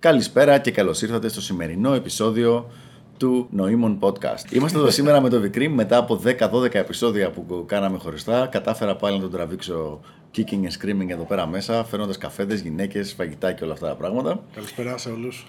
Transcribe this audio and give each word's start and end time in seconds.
Καλησπέρα 0.00 0.58
και 0.58 0.70
καλώς 0.70 1.02
ήρθατε 1.02 1.28
στο 1.28 1.40
σημερινό 1.40 1.92
επεισόδιο 1.92 2.70
του 3.16 3.48
Νοήμων 3.50 3.98
Podcast. 4.00 4.52
Είμαστε 4.52 4.78
εδώ 4.78 4.90
σήμερα 4.90 5.20
με 5.20 5.28
το 5.28 5.42
Vicrim 5.42 5.68
μετά 5.68 5.96
από 5.96 6.22
10-12 6.24 6.74
επεισόδια 6.74 7.30
που 7.30 7.64
κάναμε 7.68 7.98
χωριστά. 7.98 8.46
Κατάφερα 8.46 8.96
πάλι 8.96 9.16
να 9.16 9.22
τον 9.22 9.30
τραβήξω 9.30 10.00
kicking 10.36 10.40
and 10.40 10.84
screaming 10.84 11.08
εδώ 11.08 11.24
πέρα 11.24 11.46
μέσα, 11.46 11.84
φέρνοντας 11.84 12.18
καφέδες, 12.18 12.60
γυναίκες, 12.60 13.12
φαγητά 13.12 13.52
και 13.52 13.64
όλα 13.64 13.72
αυτά 13.72 13.86
τα 13.86 13.94
πράγματα. 13.94 14.42
Καλησπέρα 14.54 14.98
σε 14.98 15.10
όλους. 15.10 15.46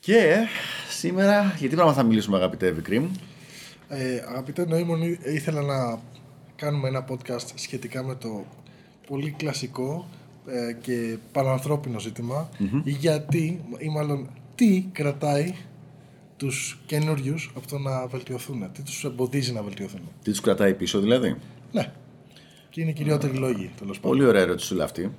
Και 0.00 0.36
σήμερα, 0.90 1.54
γιατί 1.58 1.74
πράγμα 1.74 1.92
θα 1.92 2.02
μιλήσουμε, 2.02 2.36
αγαπητέ 2.36 2.74
Vicrim. 2.78 3.02
Ε, 3.88 4.24
αγαπητέ 4.28 4.66
Νοήμων, 4.66 5.02
ήθελα 5.22 5.62
να 5.62 6.00
κάνουμε 6.56 6.88
ένα 6.88 7.04
podcast 7.10 7.46
σχετικά 7.54 8.04
με 8.04 8.14
το 8.14 8.44
πολύ 9.06 9.30
κλασικό 9.30 10.08
ε, 10.46 10.72
και 10.72 11.16
πανανθρώπινο 11.32 12.00
γιατί 12.84 13.64
ή 13.78 13.88
μάλλον 13.88 14.28
τι 14.54 14.84
κρατάει 14.92 15.54
τους 16.36 16.78
καινούριους 16.86 17.52
από 17.56 17.68
το 17.68 17.78
να 17.78 18.06
βελτιωθούν, 18.06 18.70
τι 18.72 18.82
τους 18.82 19.04
εμποδίζει 19.04 19.52
να 19.52 19.62
βελτιωθούν. 19.62 20.00
Τι 20.22 20.30
τους 20.30 20.40
κρατάει 20.40 20.74
πίσω 20.74 21.00
δηλαδή; 21.00 21.36
Ναι. 21.72 21.92
Και 22.70 22.80
είναι 22.80 22.90
οι 22.90 22.92
κυριότεροι 22.92 23.36
λόγοι 23.36 23.70
τέλος 23.78 24.00
πάντων. 24.00 24.16
Πολύ 24.16 24.28
ωραία 24.28 24.42
ερώτηση 24.42 24.66
σου 24.66 24.82
αυτή. 24.82 25.10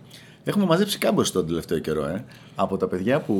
Έχουμε 0.44 0.66
μαζέψει 0.66 0.98
κάμπος 0.98 1.32
τον 1.32 1.48
τελευταίο 1.48 1.80
καιρό, 1.80 2.06
ε. 2.06 2.26
Από 2.56 2.78
τα 2.78 2.88
παιδιά 2.88 3.22
που 3.22 3.36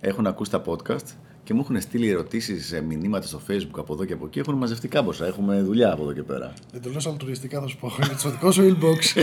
έχουν 0.00 0.26
ακούσει 0.26 0.50
τα 0.50 0.62
podcast 0.66 1.06
και 1.44 1.54
μου 1.54 1.60
έχουν 1.60 1.80
στείλει 1.80 2.08
ερωτήσεις, 2.08 2.80
μηνύματα 2.86 3.26
στο 3.26 3.40
facebook 3.48 3.78
από 3.78 3.92
εδώ 3.92 4.04
και 4.04 4.12
από 4.12 4.26
εκεί. 4.26 4.38
Έχουν 4.38 4.54
μαζευτεί 4.54 4.88
κάμποσα. 4.88 5.26
Έχουμε 5.26 5.62
δουλειά 5.62 5.92
από 5.92 6.02
εδώ 6.02 6.12
και 6.12 6.22
πέρα. 6.22 6.52
Δεν 6.72 6.82
το 6.82 6.88
λέω 6.90 7.00
αλτουριστικά, 7.06 7.60
θα 7.60 7.66
σου 7.66 7.76
πω. 7.76 7.92
Είναι 8.04 8.18
στο 8.18 8.30
δικό 8.30 8.50
σου 8.50 8.76
inbox. 8.76 9.22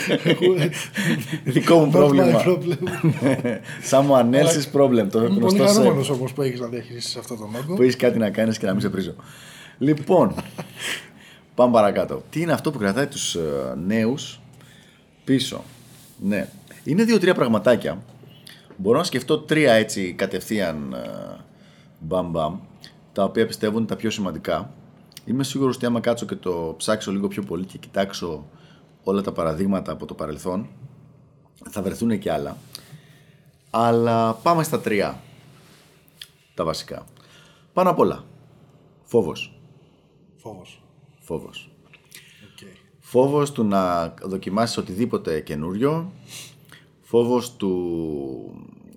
Δικό 1.43 1.77
μου 1.85 1.91
πρόβλημα. 1.91 2.43
Someone 3.91 4.33
else's 4.33 4.71
problem. 4.73 5.07
Το 5.11 5.23
Είμαι 5.23 5.39
πολύ 5.39 5.59
χαρούμενος 5.59 6.09
όμω 6.09 6.27
που 6.35 6.41
έχεις 6.41 6.59
να 6.59 6.67
διαχειρίσει 6.67 7.19
αυτό 7.19 7.35
τον 7.35 7.55
όγκο. 7.55 7.75
Που 7.75 7.81
έχεις 7.81 7.95
κάτι 7.95 8.17
να 8.17 8.29
κάνεις 8.29 8.57
και 8.57 8.65
να 8.65 8.71
μην 8.71 8.81
σε 8.81 8.89
πρίζω. 8.89 9.15
Λοιπόν, 9.77 10.35
πάμε 11.55 11.71
παρακάτω. 11.71 12.23
Τι 12.29 12.41
είναι 12.41 12.51
αυτό 12.51 12.71
που 12.71 12.77
κρατάει 12.77 13.07
τους 13.07 13.37
νέους 13.85 14.39
πίσω; 15.23 15.63
Ναι. 16.19 16.47
Είναι 16.83 17.03
δύο-τρία 17.03 17.33
πραγματάκια. 17.33 18.03
Μπορώ 18.77 18.97
να 18.97 19.03
σκεφτώ 19.03 19.39
τρία 19.39 19.73
έτσι 19.73 20.13
κατευθείαν 20.17 20.95
μπαμ 21.99 22.29
μπαμ, 22.29 22.59
τα 23.13 23.23
οποία 23.23 23.45
πιστεύω 23.45 23.77
είναι 23.77 23.87
τα 23.87 23.95
πιο 23.95 24.09
σημαντικά. 24.09 24.73
Είμαι 25.25 25.43
σίγουρος 25.43 25.75
ότι 25.75 25.85
άμα 25.85 25.99
κάτσω 25.99 26.25
και 26.25 26.35
το 26.35 26.73
ψάξω 26.77 27.11
λίγο 27.11 27.27
πιο 27.27 27.43
πολύ 27.43 27.65
και 27.65 27.77
κοιτάξω 27.77 28.49
όλα 29.03 29.21
τα 29.21 29.31
παραδείγματα 29.31 29.91
από 29.91 30.05
το 30.05 30.13
παρελθόν, 30.13 30.67
θα 31.69 31.81
βρεθούν 31.81 32.19
και 32.19 32.31
άλλα. 32.31 32.57
Αλλά 33.69 34.33
πάμε 34.33 34.63
στα 34.63 34.79
τρία, 34.79 35.21
τα 36.53 36.63
βασικά. 36.63 37.05
Πάνω 37.73 37.89
απ' 37.89 37.99
όλα, 37.99 38.23
φόβος. 39.03 39.59
Φόβος. 40.35 40.83
Φόβος. 41.19 41.71
Okay. 42.41 42.75
Φόβος 42.99 43.51
του 43.51 43.63
να 43.63 44.07
δοκιμάσεις 44.07 44.77
οτιδήποτε 44.77 45.39
καινούριο, 45.39 46.11
φόβος 47.01 47.55
του 47.55 47.71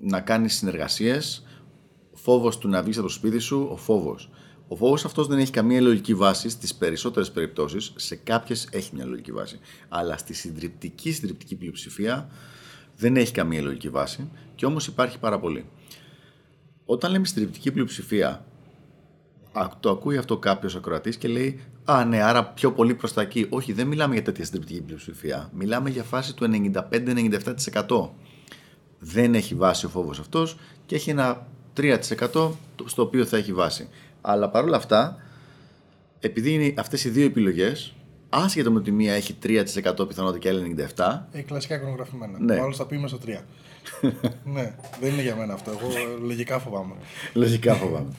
να 0.01 0.21
κάνεις 0.21 0.57
συνεργασίες, 0.57 1.45
φόβος 2.23 2.59
του 2.59 2.69
να 2.69 2.83
βγεις 2.83 2.97
από 2.99 3.07
το 3.07 3.13
σπίτι 3.13 3.39
σου, 3.39 3.69
ο 3.71 3.77
φόβος. 3.77 4.31
Ο 4.69 4.77
φόβος 4.77 5.05
αυτός 5.05 5.27
δεν 5.27 5.39
έχει 5.39 5.51
καμία 5.51 5.81
λογική 5.81 6.15
βάση 6.15 6.49
στις 6.49 6.75
περισσότερες 6.75 7.31
περιπτώσεις. 7.31 7.93
Σε 7.97 8.17
κάποιες 8.17 8.69
έχει 8.73 8.95
μια 8.95 9.05
λογική 9.05 9.33
βάση. 9.33 9.59
Αλλά 9.89 10.17
στη 10.17 10.35
συντριπτική, 10.35 11.13
συντριπτική 11.13 11.57
πλειοψηφία 11.57 12.29
δεν 12.97 13.17
έχει 13.17 13.33
καμία 13.33 13.63
λογική 13.63 13.89
βάση 13.89 14.31
και 14.55 14.67
όμως 14.67 14.87
υπάρχει 14.87 15.19
πάρα 15.19 15.39
πολύ. 15.39 15.65
Όταν 16.85 17.11
λέμε 17.11 17.27
συντριπτική 17.27 17.73
πλειοψηφία, 17.73 18.45
το 19.81 19.91
ακούει 19.91 20.17
αυτό 20.17 20.39
κάποιος 20.39 20.77
ακροατής 20.77 21.17
και 21.17 21.29
λέει 21.29 21.61
Α, 21.85 22.05
ναι, 22.05 22.23
άρα 22.23 22.45
πιο 22.45 22.73
πολύ 22.73 22.95
προς 22.95 23.13
τα 23.13 23.21
εκεί. 23.23 23.47
Όχι, 23.51 23.73
δεν 23.73 23.87
μιλάμε 23.87 24.15
για 24.15 24.23
τέτοια 24.23 24.45
συντριπτική 24.45 24.83
πλειοψηφία. 24.83 25.51
Μιλάμε 25.55 25.91
για 25.91 26.03
φάση 26.03 26.35
του 26.35 26.73
95-97%. 26.91 28.09
Δεν 28.99 29.35
έχει 29.35 29.55
βάση 29.55 29.87
ο 29.87 29.89
φόβος 29.89 30.19
αυτός 30.19 30.57
και 30.87 30.95
έχει 30.95 31.11
ένα 31.11 31.47
3% 31.77 31.99
στο 32.85 33.03
οποίο 33.03 33.25
θα 33.25 33.37
έχει 33.37 33.53
βάση. 33.53 33.89
Αλλά 34.21 34.49
παρόλα 34.51 34.77
αυτά, 34.77 35.17
επειδή 36.21 36.53
είναι 36.53 36.75
αυτές 36.77 37.05
οι 37.05 37.09
δύο 37.09 37.25
επιλογές, 37.25 37.95
άσχετα 38.29 38.71
με 38.71 38.79
ότι 38.79 38.91
μία 38.91 39.15
έχει 39.15 39.37
3% 39.43 39.65
πιθανότητα 40.09 40.39
και 40.39 40.49
άλλη 40.49 40.77
97%. 40.97 41.21
Έχει 41.33 41.45
κλασικά 41.45 41.75
εικονογραφημένα. 41.75 42.39
Ναι. 42.41 42.57
Μάλλον 42.57 42.75
θα 42.75 42.87
πει 42.87 42.99
μέσα 42.99 43.17
στο 43.17 43.33
3. 43.33 43.39
ναι, 44.55 44.75
δεν 45.01 45.13
είναι 45.13 45.23
για 45.23 45.37
μένα 45.37 45.55
αυτό. 45.55 45.71
Εγώ 45.71 45.89
λογικά 46.23 46.59
φοβάμαι. 46.59 46.95
λογικά 47.35 47.75
φοβάμαι. 47.75 48.13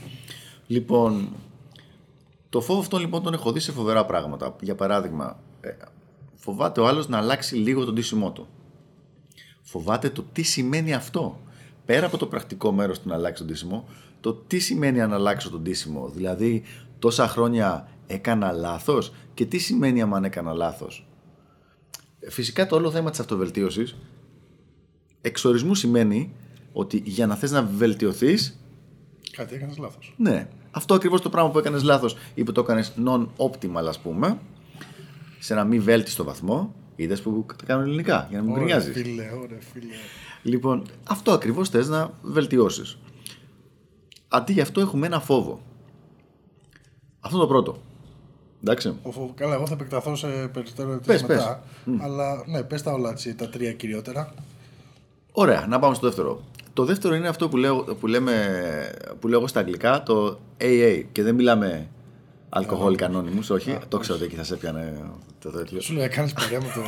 λοιπόν, 0.68 1.30
το 2.50 2.62
φόβο 2.62 2.80
αυτό 2.80 2.98
λοιπόν 2.98 3.24
τον 3.24 3.34
έχω 3.34 3.52
δει 3.52 3.60
σε 3.60 3.72
φοβερά 3.72 4.06
πράγματα. 4.06 4.56
Για 4.62 4.76
παράδειγμα, 4.76 5.40
ε, 5.62 5.70
φοβάται 6.36 6.82
ο 6.82 6.88
άλλος 6.88 7.08
να 7.08 7.18
αλλάξει 7.18 7.56
λίγο 7.56 7.86
τον 7.86 7.96
τίσιμό 7.96 8.32
του. 8.32 8.48
Φοβάται 9.62 10.10
το 10.10 10.26
τι 10.34 10.42
σημαίνει 10.42 10.94
αυτό 10.94 11.40
πέρα 11.92 12.06
από 12.06 12.18
το 12.18 12.28
πρακτικό 12.28 12.72
μέρος 12.72 13.00
του 13.00 13.10
να 13.10 13.16
αλλάξει 13.16 13.44
τον 13.44 13.52
τίσιμο, 13.52 13.88
το 14.22 14.34
τι 14.34 14.60
σημαίνει 14.60 15.02
αν 15.02 15.14
αλλάξω 15.14 15.50
τον 15.50 15.64
τίσιμο. 15.64 16.10
Δηλαδή, 16.10 16.64
τόσα 17.00 17.28
χρόνια 17.28 17.88
έκανα 18.08 18.52
λάθος 18.52 19.14
και 19.34 19.46
τι 19.46 19.58
σημαίνει 19.58 20.02
αν 20.02 20.24
έκανα 20.24 20.54
λάθος. 20.54 21.08
Φυσικά 22.30 22.68
το 22.68 22.76
όλο 22.76 22.92
θέμα 22.92 23.10
της 23.10 23.20
αυτοβελτίωσης 23.20 23.96
εξορισμού 25.22 25.76
σημαίνει 25.76 26.36
ότι 26.74 27.02
για 27.06 27.28
να 27.28 27.36
θες 27.36 27.52
να 27.52 27.64
βελτιωθείς 27.64 28.60
Κάτι 29.32 29.56
έκανες 29.56 29.78
λάθος. 29.78 30.14
Ναι. 30.18 30.48
Αυτό 30.72 30.94
ακριβώς 30.94 31.22
το 31.22 31.30
πράγμα 31.30 31.52
που 31.52 31.58
έκανες 31.58 31.84
λάθος 31.84 32.16
ή 32.34 32.44
που 32.44 32.52
το 32.52 32.62
έκανες 32.62 32.94
non-optimal 33.06 33.86
ας 33.88 34.00
πούμε 34.00 34.40
σε 35.40 35.54
ένα 35.54 35.64
μη 35.64 35.80
βέλτιστο 35.80 36.24
βαθμό 36.24 36.76
είδες 37.02 37.22
που 37.22 37.46
τα 37.58 37.66
κάνουν 37.66 37.86
ελληνικά 37.86 38.28
για 38.30 38.38
να 38.38 38.44
μην 38.44 38.54
γκρινιάζει. 38.54 38.92
Φίλε, 38.92 39.24
ωραία, 39.44 39.60
φίλε. 39.74 39.94
Λοιπόν, 40.44 40.86
αυτό 41.08 41.32
ακριβώς 41.32 41.70
θες 41.70 41.88
να 41.88 42.14
βελτιώσεις. 42.22 42.98
Αντί 44.28 44.54
γι' 44.54 44.62
αυτό 44.62 44.82
έχουμε 44.82 45.06
ένα 45.06 45.20
φόβο. 45.20 45.62
Αυτό 47.20 47.38
το 47.38 47.48
πρώτο. 47.48 47.78
Εντάξει. 48.62 48.96
Ο 49.04 49.12
φόβο, 49.12 49.34
καλά, 49.36 49.54
εγώ 49.54 49.68
θα 49.68 49.74
επεκταθώ 49.74 50.16
σε 50.16 50.28
περισσότερο 50.28 51.00
πες, 51.06 51.22
μετά. 51.22 51.64
Πες. 51.86 51.96
Αλλά 52.02 52.44
ναι, 52.48 52.64
πες 52.64 52.82
τα 52.82 52.92
όλα 52.92 53.10
έτσι, 53.10 53.36
τα 53.36 53.50
τρία 53.50 53.74
κυριότερα. 53.74 54.34
Ωραία, 55.32 55.66
να 55.68 55.80
πάμε 55.80 55.96
στο 55.96 56.08
δεύτερο. 56.08 56.42
Το 56.74 56.86
δεύτερο 56.86 57.16
είναι 57.16 57.28
αυτό 57.28 57.50
που 57.50 57.58
λέω, 57.58 57.84
που 57.84 58.08
λέμε, 58.08 58.36
που 59.20 59.28
λέω 59.28 59.48
στα 59.48 59.60
αγγλικά, 59.60 60.04
το 60.04 60.40
AA. 60.58 61.04
Και 61.12 61.24
δεν 61.24 61.36
μιλάμε 61.36 61.90
Αλκοόλικα 62.54 63.06
ανώνυμου, 63.06 63.40
όχι. 63.50 63.78
Το 63.88 63.98
ξέρω 63.98 64.16
ότι 64.16 64.26
εκεί 64.26 64.36
θα 64.36 64.44
σε 64.44 64.54
έπιανε 64.54 65.02
το 65.40 65.50
τέτοιο. 65.50 65.82
Σου 65.82 65.94
λέει, 65.94 66.08
κάνει 66.08 66.32
παρέα 66.36 66.62
με 66.62 66.72
το, 66.76 66.82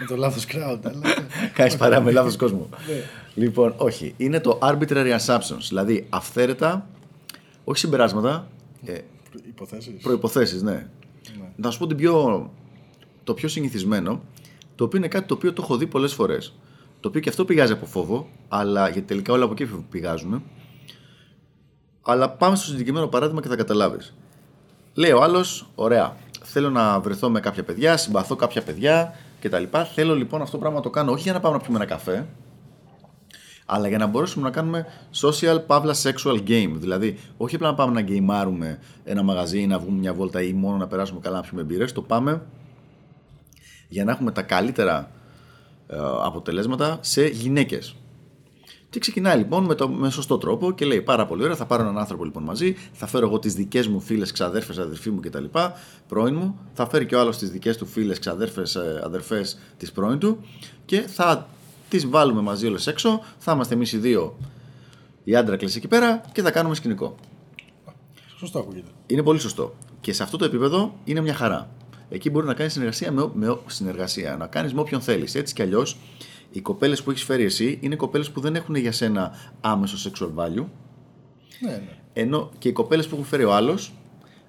με 0.00 0.06
το 0.06 0.16
λάθος 0.16 0.46
crowd. 0.48 0.78
κάνεις 1.56 1.76
παρέα 1.76 2.00
με 2.00 2.10
λάθος 2.10 2.36
κόσμο. 2.36 2.68
Ναι. 2.88 3.02
λοιπόν, 3.34 3.74
όχι. 3.76 4.14
Είναι 4.16 4.40
το 4.40 4.58
arbitrary 4.62 5.16
assumptions. 5.18 5.66
Δηλαδή 5.68 6.06
αυθαίρετα, 6.08 6.88
όχι 7.64 7.78
συμπεράσματα. 7.78 8.48
Ε, 8.84 8.98
Υποθέσεις. 9.48 10.02
Προποθέσει, 10.02 10.62
ναι. 10.62 10.70
ναι. 10.70 10.88
Να 11.56 11.70
σου 11.70 11.78
πω 11.78 11.86
πιο, 11.96 12.50
το 13.24 13.34
πιο 13.34 13.48
συνηθισμένο, 13.48 14.22
το 14.74 14.84
οποίο 14.84 14.98
είναι 14.98 15.08
κάτι 15.08 15.26
το 15.26 15.34
οποίο 15.34 15.52
το 15.52 15.62
έχω 15.62 15.76
δει 15.76 15.86
πολλές 15.86 16.12
φορές. 16.12 16.54
Το 17.00 17.08
οποίο 17.08 17.20
και 17.20 17.28
αυτό 17.28 17.44
πηγάζει 17.44 17.72
από 17.72 17.86
φόβο, 17.86 18.28
αλλά 18.48 18.88
γιατί 18.88 19.06
τελικά 19.06 19.32
όλα 19.32 19.44
από 19.44 19.52
εκεί 19.52 19.84
πηγάζουν. 19.90 20.42
Αλλά 22.02 22.30
πάμε 22.30 22.56
στο 22.56 22.66
συγκεκριμένο 22.66 23.06
παράδειγμα 23.06 23.40
και 23.40 23.48
θα 23.48 23.56
καταλάβεις. 23.56 24.14
Λέει 24.98 25.10
ο 25.10 25.22
άλλος, 25.22 25.66
ωραία, 25.74 26.16
θέλω 26.42 26.70
να 26.70 27.00
βρεθώ 27.00 27.30
με 27.30 27.40
κάποια 27.40 27.62
παιδιά, 27.62 27.96
συμπαθώ 27.96 28.36
κάποια 28.36 28.62
παιδιά 28.62 29.14
κτλ. 29.40 29.62
Θέλω 29.94 30.14
λοιπόν 30.14 30.42
αυτό 30.42 30.52
το 30.52 30.58
πράγμα 30.58 30.76
να 30.76 30.82
το 30.82 30.90
κάνω 30.90 31.12
όχι 31.12 31.22
για 31.22 31.32
να 31.32 31.40
πάμε 31.40 31.56
να 31.56 31.62
πιούμε 31.62 31.76
ένα 31.76 31.86
καφέ, 31.86 32.26
αλλά 33.66 33.88
για 33.88 33.98
να 33.98 34.06
μπορέσουμε 34.06 34.44
να 34.44 34.50
κάνουμε 34.50 34.86
social 35.20 35.66
pavla 35.66 35.92
sexual 36.02 36.48
game. 36.48 36.72
Δηλαδή, 36.74 37.18
όχι 37.36 37.54
απλά 37.54 37.68
να 37.68 37.74
πάμε 37.74 37.92
να 37.92 38.00
γκέιμάρουμε 38.00 38.78
ένα 39.04 39.22
μαγαζί 39.22 39.60
ή 39.60 39.66
να 39.66 39.78
βγούμε 39.78 39.98
μια 39.98 40.14
βόλτα 40.14 40.42
ή 40.42 40.52
μόνο 40.52 40.76
να 40.76 40.86
περάσουμε 40.86 41.20
καλά 41.20 41.36
να 41.36 41.42
πιούμε 41.42 41.62
μπύρες, 41.62 41.92
το 41.92 42.02
πάμε 42.02 42.42
για 43.88 44.04
να 44.04 44.12
έχουμε 44.12 44.30
τα 44.30 44.42
καλύτερα 44.42 45.10
ε, 45.86 45.96
αποτελέσματα 46.22 46.98
σε 47.00 47.26
γυναίκες. 47.26 47.96
Και 48.96 49.02
ξεκινάει 49.02 49.38
λοιπόν 49.38 49.64
με, 49.64 49.74
το, 49.74 49.88
με 49.88 50.10
σωστό 50.10 50.38
τρόπο 50.38 50.72
και 50.72 50.84
λέει 50.84 51.02
πάρα 51.02 51.26
πολύ 51.26 51.42
ωραία, 51.42 51.56
θα 51.56 51.66
πάρω 51.66 51.82
έναν 51.82 51.98
άνθρωπο 51.98 52.24
λοιπόν 52.24 52.42
μαζί, 52.42 52.76
θα 52.92 53.06
φέρω 53.06 53.26
εγώ 53.26 53.38
τις 53.38 53.54
δικές 53.54 53.86
μου 53.88 54.00
φίλες, 54.00 54.32
ξαδέρφες, 54.32 54.78
αδερφοί 54.78 55.10
μου 55.10 55.20
κτλ. 55.20 55.44
πρώην 56.08 56.34
μου, 56.34 56.58
θα 56.72 56.88
φέρει 56.88 57.06
και 57.06 57.14
ο 57.14 57.20
άλλος 57.20 57.38
τις 57.38 57.50
δικές 57.50 57.76
του 57.76 57.86
φίλες, 57.86 58.18
ξαδέρφες, 58.18 58.76
αδερφές 59.04 59.58
της 59.76 59.92
πρώην 59.92 60.18
του 60.18 60.38
και 60.84 61.00
θα 61.00 61.48
τις 61.88 62.08
βάλουμε 62.08 62.40
μαζί 62.40 62.66
όλες 62.66 62.86
έξω, 62.86 63.20
θα 63.38 63.52
είμαστε 63.52 63.74
εμείς 63.74 63.92
οι 63.92 63.98
δύο 63.98 64.36
οι 65.24 65.36
άντρακλε 65.36 65.68
εκεί 65.68 65.88
πέρα 65.88 66.20
και 66.32 66.42
θα 66.42 66.50
κάνουμε 66.50 66.74
σκηνικό. 66.74 67.14
Σωστό 68.36 68.58
ακούγεται. 68.58 68.90
Είναι 69.06 69.22
πολύ 69.22 69.38
σωστό. 69.38 69.74
Και 70.00 70.12
σε 70.12 70.22
αυτό 70.22 70.36
το 70.36 70.44
επίπεδο 70.44 70.94
είναι 71.04 71.20
μια 71.20 71.34
χαρά. 71.34 71.70
Εκεί 72.08 72.30
μπορεί 72.30 72.46
να 72.46 72.54
κάνεις 72.54 72.72
συνεργασία 72.72 73.12
με, 73.12 73.30
με 73.34 73.58
συνεργασία, 73.66 74.36
να 74.36 74.46
κάνεις 74.46 74.74
με 74.74 74.80
όποιον 74.80 75.00
θέλεις. 75.00 75.34
Έτσι 75.34 75.54
κι 75.54 75.62
αλλιώς 75.62 75.96
Οι 76.56 76.60
κοπέλες 76.60 77.02
που 77.02 77.10
έχεις 77.10 77.24
φέρει 77.24 77.44
εσύ 77.44 77.78
είναι 77.80 77.96
κοπέλες 77.96 78.30
που 78.30 78.40
δεν 78.40 78.54
έχουν 78.54 78.74
για 78.74 78.92
σένα 78.92 79.32
άμεσο 79.60 80.10
sexual 80.10 80.42
value. 80.42 80.64
Ναι, 81.60 81.70
ναι. 81.70 81.98
Ενώ 82.12 82.50
και 82.58 82.68
οι 82.68 82.72
κοπέλες 82.72 83.06
που 83.06 83.14
έχουν 83.14 83.26
φέρει 83.26 83.44
ο 83.44 83.54
άλλος 83.54 83.92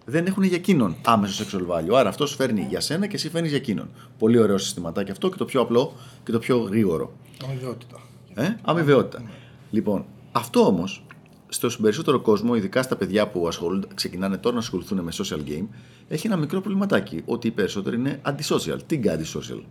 δεν 0.06 0.26
έχουν 0.26 0.44
για 0.44 0.58
εκείνον 0.58 0.96
άμεσο 1.06 1.44
sexual 1.44 1.76
value. 1.76 1.94
Άρα 1.94 2.10
αυτός 2.10 2.36
φέρνει 2.36 2.66
για 2.70 2.80
σένα 2.80 3.08
και 3.08 3.16
εσύ 3.16 3.30
φέρνεις 3.30 3.50
για 3.50 3.60
εκείνον. 3.60 3.90
Πολύ 4.18 4.40
ωραίο 4.40 4.58
συστηματάκι 4.58 5.12
αυτό 5.12 5.30
και 5.30 5.38
το 5.38 5.46
πιο 5.46 5.62
απλό 5.62 5.94
και 6.24 6.32
το 6.32 6.40
πιο 6.40 6.58
γρήγορο. 6.58 7.12
Αμοιβαιότητα. 7.44 8.00
Ε; 8.34 8.56
Αμοιβαιότητα. 8.62 9.24
Λοιπόν, 9.72 10.06
αυτό 10.32 10.66
όμως 10.66 11.06
στο 11.48 11.70
περισσότερο 11.82 12.20
κόσμο, 12.20 12.56
ειδικά 12.56 12.82
στα 12.82 12.96
παιδιά 12.96 13.28
που 13.28 13.48
ασχολούνται, 13.48 13.88
ξεκινάνε 13.94 14.38
τώρα 14.38 14.56
να 14.56 14.62
ασχοληθούν 14.62 15.00
με 15.00 15.12
social 15.14 15.50
game, 15.50 15.68
έχει 16.08 16.28
ένα 16.28 16.38
μικρό 16.38 16.62
προβληματάκι. 16.62 17.22
Ότι 17.26 17.48
οι 17.48 17.52
περισσότεροι 17.52 17.96
είναι 17.96 18.22
antisocial. 18.26 18.78
Τι 18.86 19.00
antisocial; 19.04 19.62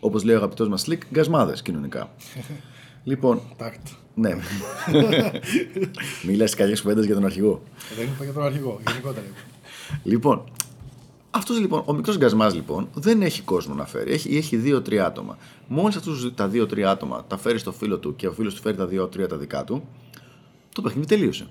Όπως 0.00 0.24
λέει 0.24 0.34
ο 0.34 0.38
αγαπητός 0.38 0.68
μας 0.68 0.84
Slick, 0.88 0.98
γκασμάδες 1.12 1.62
κοινωνικά. 1.62 2.10
λοιπόν, 3.04 3.40
Τάκτ. 3.56 3.86
ναι. 4.14 4.36
Μιλάς 6.26 6.54
καλές 6.54 6.80
κουβέντες 6.82 7.04
για 7.04 7.14
τον 7.14 7.24
αρχηγό. 7.24 7.62
Δεν 7.96 8.06
είπα 8.06 8.24
για 8.24 8.32
τον 8.32 8.42
αρχηγό, 8.42 8.80
γενικότερα. 8.88 9.26
είπα. 9.26 9.38
Λοιπόν, 10.02 10.44
αυτός 11.30 11.58
λοιπόν, 11.60 11.82
ο 11.86 11.92
μικρός 11.92 12.16
γκασμάς 12.18 12.54
λοιπόν 12.54 12.88
δεν 12.94 13.22
έχει 13.22 13.42
κόσμο 13.42 13.74
να 13.74 13.86
φέρει. 13.86 14.12
Έχει, 14.12 14.36
έχει 14.36 14.56
δύο-τρία 14.56 15.06
άτομα. 15.06 15.38
Μόλις 15.68 15.96
αυτούς 15.96 16.34
τα 16.34 16.48
δύο-τρία 16.48 16.90
άτομα 16.90 17.24
τα 17.24 17.36
φέρει 17.36 17.58
στο 17.58 17.72
φίλο 17.72 17.98
του 17.98 18.16
και 18.16 18.26
ο 18.26 18.32
φίλος 18.32 18.54
του 18.54 18.60
φέρει 18.60 18.76
τα 18.76 18.86
δύο-τρία 18.86 19.28
τα 19.28 19.36
δικά 19.36 19.64
του, 19.64 19.88
το 20.74 20.82
παιχνίδι 20.82 21.06
τελείωσε. 21.06 21.46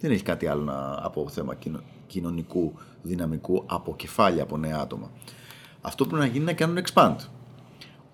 Δεν 0.00 0.10
έχει 0.10 0.22
κάτι 0.22 0.46
άλλο 0.46 0.62
να, 0.62 0.98
από 1.02 1.28
θέμα 1.28 1.54
κοινο- 1.54 1.82
κοινωνικού 2.06 2.72
δυναμικού, 3.02 3.62
από 3.66 3.96
κεφάλια, 3.96 4.42
από 4.42 4.56
νέα 4.56 4.78
άτομα. 4.80 5.10
Αυτό 5.80 6.04
που 6.04 6.10
πρέπει 6.10 6.24
να 6.26 6.32
γίνει 6.32 6.42
είναι 6.42 6.52
να 6.52 6.58
κάνουν 6.58 6.84
expand. 6.84 7.16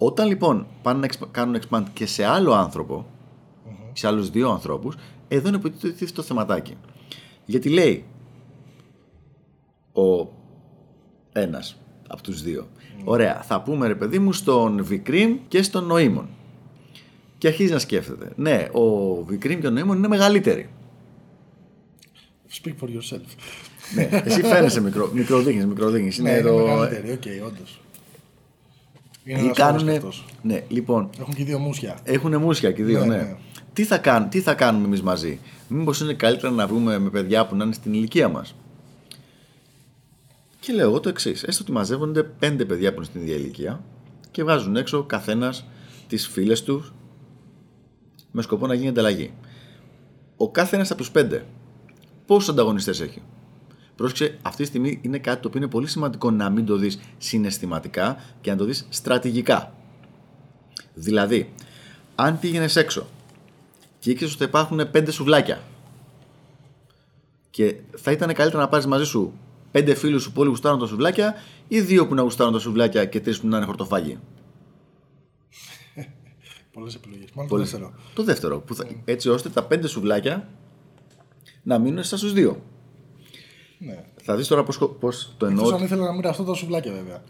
Όταν 0.02 0.26
λοιπόν 0.28 0.66
πάνε 0.82 0.98
να 0.98 1.06
exp- 1.06 1.28
κάνουν 1.30 1.60
expand 1.60 1.84
και 1.92 2.06
σε 2.06 2.24
άλλο 2.24 2.52
άνθρωπο, 2.52 3.06
σε 3.92 4.06
άλλους 4.06 4.30
δύο 4.30 4.50
ανθρώπους, 4.50 4.94
εδώ 5.28 5.48
είναι 5.48 5.58
που 5.58 5.70
τίθεται 5.70 6.12
το 6.12 6.22
θεματάκι. 6.22 6.74
Γιατί 7.44 7.68
λέει 7.68 8.04
ο 9.92 10.28
ένας 11.32 11.76
από 12.08 12.22
τους 12.22 12.42
δύο. 12.42 12.68
Ωραία, 13.04 13.42
θα 13.42 13.62
πούμε 13.62 13.86
ρε 13.86 13.94
παιδί 13.94 14.18
μου 14.18 14.32
στον 14.32 14.84
Βικρίμ 14.84 15.36
και 15.48 15.62
στον 15.62 15.84
Νοήμον. 15.86 16.28
Και 17.38 17.46
αρχίζει 17.48 17.72
να 17.72 17.78
σκέφτεται. 17.78 18.32
Ναι, 18.36 18.68
ο 18.72 19.14
Βικρίμ 19.24 19.60
και 19.60 19.66
ο 19.66 19.70
Νοήμον 19.70 19.96
είναι 19.96 20.08
μεγαλύτεροι. 20.08 20.70
Speak 22.62 22.74
for 22.84 22.88
yourself. 22.88 23.24
ναι, 23.94 24.08
εσύ 24.24 24.42
φαίνεσαι 24.42 24.80
μικρό, 24.80 25.10
μικροδείχνεις, 25.14 25.66
μικροδείχνεις. 25.66 26.18
Ναι, 26.18 26.30
Είναι 26.30 26.38
είναι 26.38 26.48
το... 26.48 26.56
μεγαλύτερη, 26.56 27.12
οκ, 27.12 27.46
όντως. 27.46 27.80
Είναι 29.24 29.38
Ή 29.38 29.42
ένας 29.44 29.58
όρος 29.58 29.72
κάνουνε... 29.72 29.96
αυτός. 29.96 30.24
Ναι, 30.42 30.64
λοιπόν, 30.68 31.10
Έχουν 31.20 31.34
και 31.34 31.44
δύο 31.44 31.58
μουσια. 31.58 31.98
έχουν 32.04 32.36
μουσια 32.36 32.72
και 32.72 32.82
οι 32.82 32.84
δύο, 32.84 33.00
Ναι, 33.00 33.06
ναι. 33.06 33.22
ναι. 33.22 33.36
Τι, 33.72 33.84
θα 33.84 33.98
κάνουν, 33.98 34.28
τι 34.28 34.40
θα 34.40 34.54
κάνουμε 34.54 34.86
εμείς 34.86 35.02
μαζί; 35.02 35.38
Μήπως 35.68 36.00
είναι 36.00 36.12
καλύτερα 36.14 36.52
να 36.52 36.66
βγούμε 36.66 36.98
με 36.98 37.10
παιδιά 37.10 37.46
που 37.46 37.56
να 37.56 37.64
είναι 37.64 37.72
στην 37.72 37.92
ηλικία 37.94 38.28
μας; 38.28 38.54
Και 40.60 40.72
λέω 40.72 40.88
εγώ 40.88 41.00
το 41.00 41.08
εξής. 41.08 41.42
Έστω 41.42 41.62
ότι 41.62 41.72
μαζεύονται 41.72 42.22
πέντε 42.22 42.64
παιδιά 42.64 42.90
που 42.90 42.96
είναι 42.96 43.04
στην 43.04 43.20
ίδια 43.20 43.34
ηλικία 43.34 43.80
και 44.30 44.42
βγάζουν 44.42 44.76
έξω 44.76 45.02
καθένας 45.02 45.64
τις 46.08 46.26
φίλες 46.28 46.62
τους 46.62 46.92
με 48.30 48.42
σκοπό 48.42 48.66
να 48.66 48.74
γίνει 48.74 48.88
ανταλλαγή. 48.88 49.32
Ο 50.36 50.50
κάθε 50.50 50.76
ένα 50.76 50.84
από 50.84 50.96
τους 50.96 51.10
πέντε 51.10 51.44
πόσους 52.26 52.48
ανταγωνιστές 52.48 53.00
έχει; 53.00 53.22
Πρόσεξε, 54.00 54.38
αυτή 54.42 54.62
τη 54.62 54.68
στιγμή 54.68 54.98
είναι 55.02 55.18
κάτι 55.18 55.42
το 55.42 55.48
οποίο 55.48 55.60
είναι 55.60 55.70
πολύ 55.70 55.86
σημαντικό 55.86 56.30
να 56.30 56.50
μην 56.50 56.66
το 56.66 56.76
δεις 56.76 57.00
συναισθηματικά 57.18 58.16
και 58.40 58.50
να 58.50 58.56
το 58.56 58.64
δεις 58.64 58.86
στρατηγικά. 58.88 59.72
Δηλαδή, 60.94 61.52
αν 62.14 62.38
πήγαινες 62.38 62.76
έξω 62.76 63.06
και 63.98 64.10
ήξερες 64.10 64.32
ότι 64.34 64.42
θα 64.42 64.48
υπάρχουν 64.48 64.90
πέντε 64.90 65.10
σουβλάκια 65.10 65.62
και 67.50 67.76
θα 67.96 68.10
ήταν 68.10 68.34
καλύτερα 68.34 68.62
να 68.62 68.68
πάρεις 68.68 68.86
μαζί 68.86 69.04
σου 69.04 69.32
πέντε 69.70 69.94
φίλους 69.94 70.22
σου 70.22 70.32
που 70.32 70.40
όλοι 70.40 70.50
γουστάρουν 70.50 70.78
τα 70.78 70.86
σουβλάκια 70.86 71.34
ή 71.68 71.80
δύο 71.80 72.06
που 72.06 72.14
να 72.14 72.22
γουστάρουν 72.22 72.52
τα 72.52 72.58
σουβλάκια 72.58 73.04
και 73.04 73.20
τρεις 73.20 73.40
που 73.40 73.46
να 73.46 73.56
είναι 73.56 73.66
χορτοφάγοι; 73.66 74.18
Πολλές 76.72 76.94
επιλογές. 76.94 77.28
Μάλλον 77.34 77.50
το 77.50 77.56
Πολύ- 77.56 77.62
δεύτερο. 77.62 77.94
Το 78.14 78.22
δεύτερο. 78.22 78.60
Που 78.60 78.74
θα, 78.74 78.86
έτσι 79.04 79.28
ώστε 79.28 79.48
τα 79.48 79.64
πέντε 79.64 79.88
σουβλάκια 79.88 80.48
να 81.62 81.78
μείνουν 81.78 82.02
στα 82.04 82.16
στους 82.16 82.32
δύο. 82.32 82.62
Ναι. 83.86 84.04
Θα 84.22 84.36
δεις 84.36 84.46
τώρα 84.48 84.62
πώς 84.64 84.78
πώς 85.00 85.34
το 85.36 85.46
Εκτός 85.46 85.62
αν 85.62 85.68
εννοώ. 85.72 85.84
ήθελα 85.84 86.04
να 86.04 86.12
μοιραστώ 86.12 86.44
τα 86.44 86.54
σουβλάκια 86.54 86.92
βέβαια. 86.92 87.22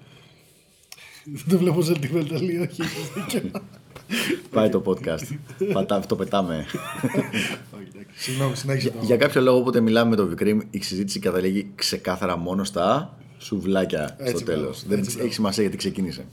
Δεν 1.25 1.45
το 1.49 1.59
βλέπω 1.59 1.79
sentimental, 1.79 2.35
όχι. 2.35 2.57
έχεις 2.61 2.87
δίκιο. 3.15 3.51
Πάει 4.51 4.69
το 4.69 4.83
podcast. 4.87 5.37
Πατά, 5.73 6.01
το 6.01 6.17
πετάμε. 6.17 6.65
Όχι, 6.65 7.89
εντάξει. 7.95 8.23
Συγγνώμη, 8.23 8.57
συνέχισε 8.57 8.91
το. 8.91 8.99
Για 9.03 9.17
κάποιο 9.17 9.41
λόγο, 9.41 9.59
όποτε 9.59 9.81
μιλάμε 9.81 10.11
με 10.11 10.17
τον 10.17 10.29
Βικρίμ, 10.29 10.59
η 10.71 10.83
συζήτηση 10.83 11.19
καταλήγει 11.19 11.71
ξεκάθαρα 11.75 12.37
μόνο 12.37 12.65
στα 12.65 13.17
σουβλάκια 13.39 14.15
Έτσι 14.19 14.37
στο 14.37 14.45
τέλος. 14.45 14.61
μπράβο, 14.65 14.89
Δεν 14.89 14.99
έτσι 14.99 15.09
έχει 15.11 15.17
μπράβο. 15.17 15.33
σημασία 15.33 15.63
γιατί 15.63 15.77
ξεκίνησε. 15.77 16.27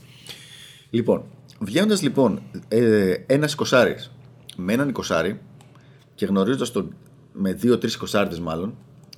Λοιπόν, 0.89 1.23
βγαίνοντας 1.59 2.01
λοιπόν 2.01 2.41
ε, 2.67 3.13
ένας 3.25 3.53
εικοσάρης 3.53 4.11
με 4.55 4.73
έναν 4.73 4.89
εικοσάρι 4.89 5.39
και 6.15 6.25
γνωρίζοντας 6.25 6.71
τον. 6.71 6.95
με 7.33 7.53
δύο-τρεις 7.53 7.93
εικοσάριδες 7.95 8.39
μάλλον. 8.39 8.77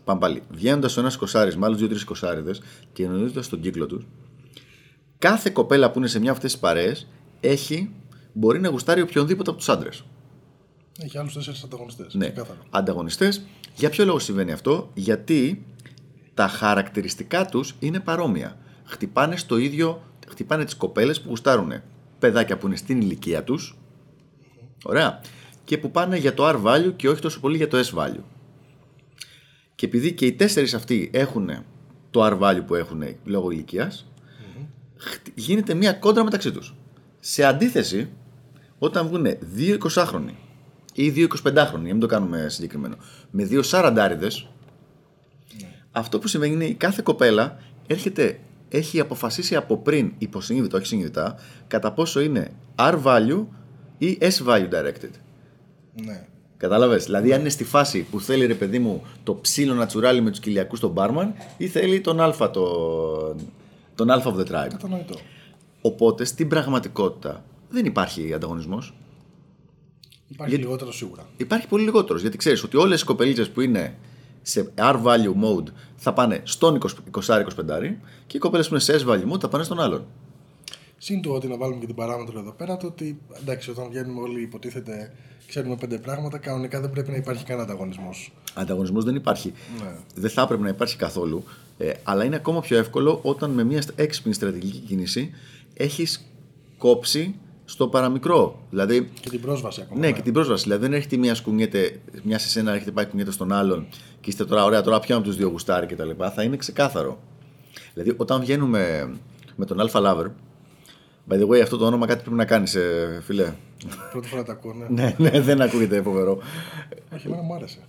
Πάμε 0.10 0.22
πάλι. 0.22 0.44
Βγαίνοντας 0.50 0.98
ο 0.98 1.00
ένας 1.00 1.16
εικοσάρη 1.16 1.58
με 1.58 1.66
άλλου 1.66 1.76
δύο-τρει 1.76 2.00
εικοσάριδε 2.00 2.56
και 2.94 3.04
γνωρίζοντα 3.04 3.44
τον 3.50 3.62
κύκλο 3.62 3.86
τους, 3.86 4.06
κάθε 5.18 5.50
κοπέλα 5.50 5.92
που 5.92 5.98
είναι 6.00 6.08
σε 6.08 6.20
μια 6.20 6.30
από 6.30 6.38
αυτές 6.38 6.52
τις 6.52 6.62
παρέες 6.62 7.08
έχει, 7.40 7.92
μπορεί 8.34 8.60
να 8.60 8.70
γουστάρει 8.70 9.02
οποιονδήποτε 9.02 9.50
από 9.50 9.60
τους 9.60 9.70
άντρες. 9.70 10.04
Έχει 11.00 11.18
άλλους 11.18 11.34
τέσσερις 11.34 11.64
ανταγωνιστές. 11.64 12.14
Ναι, 12.14 12.34
ανταγωνιστές. 12.70 13.46
Για 13.76 13.90
ποιο 13.90 14.06
λόγο 14.06 14.20
συμβαίνει 14.20 14.52
αυτό, 14.52 14.90
Γιατί 14.94 15.66
τα 16.34 16.48
χαρακτηριστικά 16.48 17.46
τους 17.46 17.76
είναι 17.80 18.00
παρόμοια. 18.00 18.58
Χτυπάνε 18.86 19.38
στο 19.38 19.58
ίδιο, 19.58 20.02
χτυπάνε 20.28 20.66
τις 20.66 20.76
κοπέλες 20.76 21.22
που 21.22 21.30
γουστάρουν 21.30 21.72
παιδάκια 22.20 22.58
που 22.58 22.68
είναι 22.68 22.76
στην 22.76 23.02
ηλικία 23.02 23.44
τους. 23.44 23.78
Ωραία. 24.84 25.22
Και 25.64 25.78
που 25.78 25.92
πάνε 25.92 26.18
για 26.18 26.34
το 26.34 26.50
R 26.50 26.64
value 26.64 26.94
και 26.96 27.10
όχι 27.10 27.22
τόσο 27.22 27.40
πολύ 27.40 27.58
για 27.58 27.68
το 27.68 27.78
S 27.78 28.00
value. 28.00 28.24
Και 29.80 29.86
επειδή 29.86 30.14
και 30.14 30.26
οι 30.26 30.34
τέσσερις 30.34 30.74
αυτοί 30.74 31.10
έχουν 31.14 31.50
το 32.12 32.26
R 32.26 32.40
value 32.40 32.66
που 32.66 32.76
έχουν 32.76 33.04
λόγω 33.24 33.52
ηλικίας, 33.52 34.12
χτ- 34.98 35.28
γίνεται 35.34 35.74
μια 35.74 35.94
κόντρα 35.94 36.24
μεταξύ 36.24 36.52
τους. 36.52 36.76
Σε 37.20 37.44
αντίθεση, 37.44 38.10
όταν 38.80 39.08
βγουν 39.08 39.26
δύο 39.40 39.78
20χρονοι 39.90 40.34
ή 40.94 41.10
δύο 41.10 41.28
25χρονοι, 41.44 41.84
για 41.84 41.94
μην 41.94 42.00
το 42.00 42.06
κάνουμε 42.06 42.50
συγκεκριμένο, 42.50 42.96
με 43.32 43.44
δύο 43.44 43.62
40 43.63 43.94
αυτό 45.92 46.20
που 46.20 46.27
συμβαίνει 46.27 46.53
είναι 46.53 46.65
η 46.65 46.74
κάθε 46.74 47.01
κοπέλα 47.06 47.58
έρχεται, 47.88 48.39
έχει 48.70 49.00
αποφασίσει 49.00 49.56
από 49.56 49.77
πριν, 49.77 50.13
υποσυνείδητα, 50.18 50.77
όχι 50.77 50.88
συνειδητά, 50.88 51.36
κατά 51.68 51.92
πόσο 51.92 52.20
είναι 52.20 52.51
R 52.75 53.03
value 53.03 53.46
ή 53.98 54.18
S 54.22 54.48
value 54.48 54.70
directed. 54.70 55.12
Ναι. 56.06 56.27
Κατάλαβες; 56.60 57.06
Δηλαδή, 57.06 57.34
αν 57.34 57.39
είναι 57.39 57.50
στη 57.50 57.63
φάση 57.63 58.01
που 58.12 58.20
θέλει 58.20 58.46
ρε 58.46 58.54
παιδί 58.54 58.80
μου 58.80 59.04
το 59.24 59.36
ψήλο 59.36 59.74
να 59.74 59.86
τσουράλει 59.86 60.22
με 60.22 60.30
τους 60.30 60.39
κοιλιακούς 60.39 60.78
στον 60.78 60.92
μπάρμαν 60.92 61.34
ή 61.58 61.68
θέλει 61.68 62.01
τον 62.01 62.22
Α, 62.22 62.50
τον, 62.51 63.50
τον 63.96 64.08
Alpha 64.10 64.28
of 64.28 64.36
the 64.36 64.46
tribe. 64.46 64.68
Κατανοητό. 64.70 65.16
Οπότε 65.82 66.25
στην 66.25 66.48
πραγματικότητα 66.48 67.44
δεν 67.70 67.86
υπάρχει 67.86 68.34
ανταγωνισμός. 68.34 68.94
Υπάρχει 70.28 70.56
λιγότερο 70.56 70.92
σίγουρα. 70.92 71.25
Υπάρχει 71.38 71.68
πολύ 71.68 71.84
λιγότερος. 71.84 72.22
Γιατί 72.22 72.38
ξέρεις 72.38 72.63
ότι 72.63 72.78
όλες 72.78 73.01
οι 73.01 73.06
κοπελίτσε 73.06 73.46
που 73.46 73.62
είναι 73.62 73.98
σε 74.42 74.72
R 74.75 75.04
value 75.04 75.44
mode 75.44 75.68
θα 75.96 76.13
πάνε 76.13 76.42
στον 76.44 76.80
20-25 76.82 77.46
και 78.28 78.38
οι 78.38 78.39
κοπέλες 78.39 78.68
που 78.68 78.74
είναι 78.74 78.84
σε 78.84 79.04
S 79.04 79.10
value 79.10 79.34
mode 79.34 79.39
θα 79.39 79.48
πάνε 79.48 79.63
στον 79.63 79.80
άλλον. 79.80 80.06
Συν 81.01 81.22
το 81.22 81.32
ότι 81.32 81.48
να 81.48 81.58
βάλουμε 81.58 81.79
και 81.79 81.86
την 81.86 81.96
παράμετρο 81.96 82.39
εδώ 82.39 82.51
πέρα, 82.51 82.77
το 82.77 82.88
ότι 82.88 83.20
εντάξει, 83.41 83.70
όταν 83.70 83.88
βγαίνουμε 83.89 84.22
όλοι, 84.22 84.41
υποτίθεται, 84.41 85.12
ξέρουμε 85.48 85.75
πέντε 85.75 85.98
πράγματα, 85.98 86.38
κανονικά 86.38 86.82
δεν 86.82 86.89
πρέπει 86.89 87.10
να 87.10 87.15
υπάρχει 87.15 87.44
κανένα 87.44 87.65
ανταγωνισμός. 87.68 88.32
Ανταγωνισμός 88.53 89.03
δεν 89.03 89.15
υπάρχει. 89.15 89.53
Ναι. 89.84 89.91
Δεν 90.15 90.29
θα 90.29 90.41
έπρεπε 90.41 90.63
να 90.63 90.70
υπάρχει 90.70 90.96
καθόλου. 90.98 91.44
Ε, 91.77 91.91
αλλά 92.03 92.24
είναι 92.24 92.36
ακόμα 92.36 92.60
πιο 92.62 92.77
εύκολο 92.77 93.20
όταν 93.24 93.51
με 93.51 93.63
μια 93.63 93.84
έξυπνη 93.96 94.34
στρατηγική 94.34 94.77
κίνηση 94.77 95.32
έχεις 95.74 96.25
κόψει 96.77 97.36
στο 97.65 97.88
παραμικρό. 97.88 98.60
Δηλαδή, 98.70 99.10
Και 99.20 99.29
την 99.29 99.41
πρόσβαση 99.41 99.82
ακόμα. 99.82 100.00
ναι, 100.00 100.12
και 100.12 100.22
την 100.22 100.34
πρόσβαση. 100.34 100.63
Δηλαδή, 100.63 100.82
δεν 100.82 100.94
έρχεται 100.94 101.18
μία 101.18 101.36
σκουνιέται, 101.36 102.00
μια 102.24 102.39
σε 102.39 102.50
σένα 102.50 102.72
έρχεται 102.72 102.91
πάει 102.91 103.06
κουνιέται 103.06 103.32
στον 103.32 103.51
άλλον 103.51 103.88
και 104.22 104.29
είστε 104.29 104.46
τώρα, 104.46 104.63
ωραία, 104.63 104.82
τώρα 104.82 105.00
ποιο 105.00 105.15
από 105.15 105.25
τους 105.25 105.36
δύο 105.36 105.48
γουστάρει 105.48 105.86
κτλ. 105.86 106.10
Θα 106.36 106.44
είναι 106.44 106.58
ξεκάθαρο. 106.58 107.20
Δηλαδή, 107.94 108.13
όταν 108.18 108.41
βγαίνουμε 108.41 109.13
με 109.56 109.65
τον 109.65 109.77
Alpha 109.82 110.01
Lover, 110.01 110.25
by 111.29 111.38
the 111.41 111.48
way, 111.48 111.59
αυτό 111.59 111.77
το 111.77 111.86
όνομα 111.86 112.07
κάτι 112.07 112.21
πρέπει 112.21 112.36
να 112.36 112.45
κάνεις, 112.45 112.77
φιλέ. 113.21 113.53
Πρώτη 114.12 114.27
φορά 114.27 114.43
τα 114.43 114.51
ακούω, 114.51 114.74
ναι. 114.74 114.86
ναι, 114.89 115.15
ναι, 115.29 115.41
δεν 115.41 115.62
ακούγεται 115.62 116.01
φοβερό. 116.01 116.38
Όχι, 117.13 117.27
εμένα 117.27 117.41
μου 117.41 117.53
άρεσε. 117.53 117.79